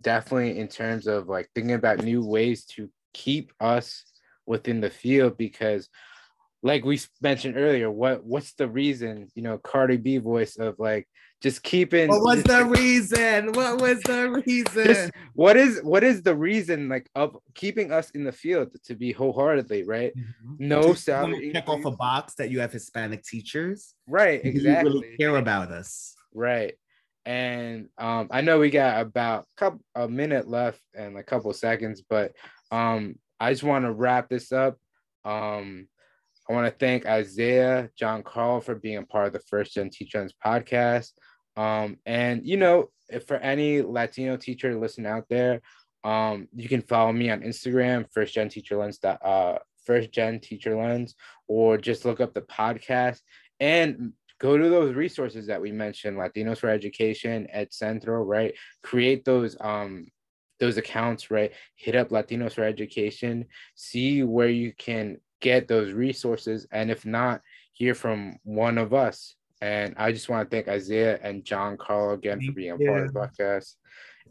definitely 0.00 0.58
in 0.58 0.68
terms 0.68 1.06
of 1.06 1.28
like 1.28 1.48
thinking 1.54 1.74
about 1.74 2.02
new 2.02 2.24
ways 2.24 2.64
to 2.66 2.88
keep 3.12 3.52
us 3.60 4.04
within 4.46 4.80
the 4.80 4.90
field 4.90 5.38
because 5.38 5.88
like 6.62 6.84
we 6.84 6.98
mentioned 7.20 7.56
earlier, 7.58 7.90
what 7.90 8.24
what's 8.24 8.54
the 8.54 8.66
reason, 8.66 9.28
you 9.34 9.42
know, 9.42 9.58
Cardi 9.58 9.98
B 9.98 10.16
voice 10.16 10.56
of 10.56 10.76
like 10.78 11.06
just 11.44 11.62
keeping 11.62 12.08
what 12.08 12.22
was 12.22 12.42
the 12.44 12.64
reason? 12.64 13.52
What 13.52 13.78
was 13.78 14.00
the 14.00 14.42
reason? 14.46 14.84
Just, 14.86 15.10
what 15.34 15.58
is 15.58 15.78
what 15.82 16.02
is 16.02 16.22
the 16.22 16.34
reason 16.34 16.88
like 16.88 17.10
of 17.14 17.36
keeping 17.54 17.92
us 17.92 18.08
in 18.12 18.24
the 18.24 18.32
field 18.32 18.70
to 18.84 18.94
be 18.94 19.12
wholeheartedly 19.12 19.82
right? 19.82 20.16
Mm-hmm. 20.16 20.68
no 20.68 20.94
salary 20.94 21.52
check 21.52 21.68
off 21.68 21.84
a 21.84 21.90
box 21.90 22.34
that 22.36 22.50
you 22.50 22.60
have 22.60 22.72
hispanic 22.72 23.24
teachers? 23.24 23.94
Right 24.06 24.42
exactly 24.42 24.90
you 24.90 25.00
really 25.00 25.16
care 25.18 25.36
about 25.36 25.70
us. 25.70 26.14
Right 26.32 26.74
and 27.26 27.88
um 27.96 28.28
i 28.30 28.42
know 28.42 28.58
we 28.58 28.68
got 28.68 29.00
about 29.00 29.44
a 29.44 29.56
couple 29.56 29.80
a 29.94 30.06
minute 30.06 30.46
left 30.46 30.78
and 30.92 31.16
a 31.16 31.22
couple 31.22 31.50
seconds 31.54 32.02
but 32.10 32.32
um 32.70 33.14
i 33.40 33.50
just 33.50 33.62
want 33.62 33.84
to 33.84 33.92
wrap 33.92 34.30
this 34.30 34.50
up. 34.50 34.78
Um 35.26 35.88
I 36.48 36.52
want 36.52 36.66
to 36.66 36.78
thank 36.78 37.06
Isaiah, 37.06 37.88
John 37.98 38.22
Carl 38.22 38.60
for 38.60 38.74
being 38.74 38.98
a 38.98 39.02
part 39.02 39.28
of 39.28 39.32
the 39.32 39.40
First 39.40 39.72
Gen 39.74 39.88
Teacher 39.88 40.28
podcast. 40.44 41.12
Um, 41.56 41.98
and 42.06 42.46
you 42.46 42.56
know, 42.56 42.90
for 43.26 43.36
any 43.36 43.82
Latino 43.82 44.36
teacher 44.36 44.78
listen 44.78 45.06
out 45.06 45.28
there, 45.28 45.60
um, 46.04 46.48
you 46.54 46.68
can 46.68 46.82
follow 46.82 47.12
me 47.12 47.30
on 47.30 47.40
Instagram, 47.40 48.06
first 48.12 48.34
gen 48.34 48.48
teacher 48.48 48.76
lens, 48.76 48.98
uh, 49.04 49.58
first 49.84 50.12
gen 50.12 50.40
teacher 50.40 50.76
lens, 50.76 51.14
or 51.48 51.78
just 51.78 52.04
look 52.04 52.20
up 52.20 52.34
the 52.34 52.42
podcast 52.42 53.20
and 53.60 54.12
go 54.38 54.58
to 54.58 54.68
those 54.68 54.94
resources 54.94 55.46
that 55.46 55.60
we 55.60 55.72
mentioned, 55.72 56.18
Latinos 56.18 56.58
for 56.58 56.68
Education, 56.68 57.46
Ed 57.50 57.72
Centro, 57.72 58.22
right? 58.22 58.54
Create 58.82 59.24
those 59.24 59.56
um 59.60 60.06
those 60.60 60.76
accounts, 60.76 61.30
right? 61.30 61.52
Hit 61.76 61.96
up 61.96 62.10
Latinos 62.10 62.52
for 62.52 62.64
Education, 62.64 63.46
see 63.74 64.22
where 64.22 64.48
you 64.48 64.72
can 64.76 65.18
get 65.40 65.68
those 65.68 65.92
resources, 65.92 66.66
and 66.72 66.90
if 66.90 67.06
not, 67.06 67.40
hear 67.72 67.94
from 67.94 68.36
one 68.44 68.78
of 68.78 68.94
us 68.94 69.34
and 69.60 69.94
I 69.96 70.12
just 70.12 70.28
want 70.28 70.48
to 70.48 70.54
thank 70.54 70.68
Isaiah 70.68 71.18
and 71.22 71.44
John 71.44 71.76
Carl 71.76 72.12
again 72.14 72.40
for 72.40 72.52
being 72.52 72.72
a 72.72 72.78
part 72.78 73.02
of 73.02 73.12
the 73.12 73.18
podcast. 73.20 73.74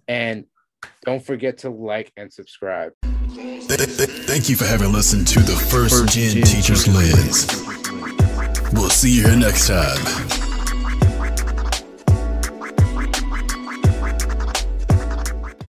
And 0.07 0.45
don't 1.05 1.23
forget 1.23 1.59
to 1.59 1.69
like 1.69 2.11
and 2.17 2.31
subscribe. 2.31 2.93
Thank 3.03 4.49
you 4.49 4.55
for 4.55 4.65
having 4.65 4.91
listened 4.91 5.27
to 5.29 5.39
the 5.39 5.55
First, 5.55 6.13
Gen, 6.13 6.31
Gen 6.31 6.43
Teachers 6.43 6.87
Lens. 6.87 7.47
We'll 8.73 8.89
see 8.89 9.17
you 9.17 9.27
here 9.27 9.37
next 9.37 9.67
time. 9.67 10.32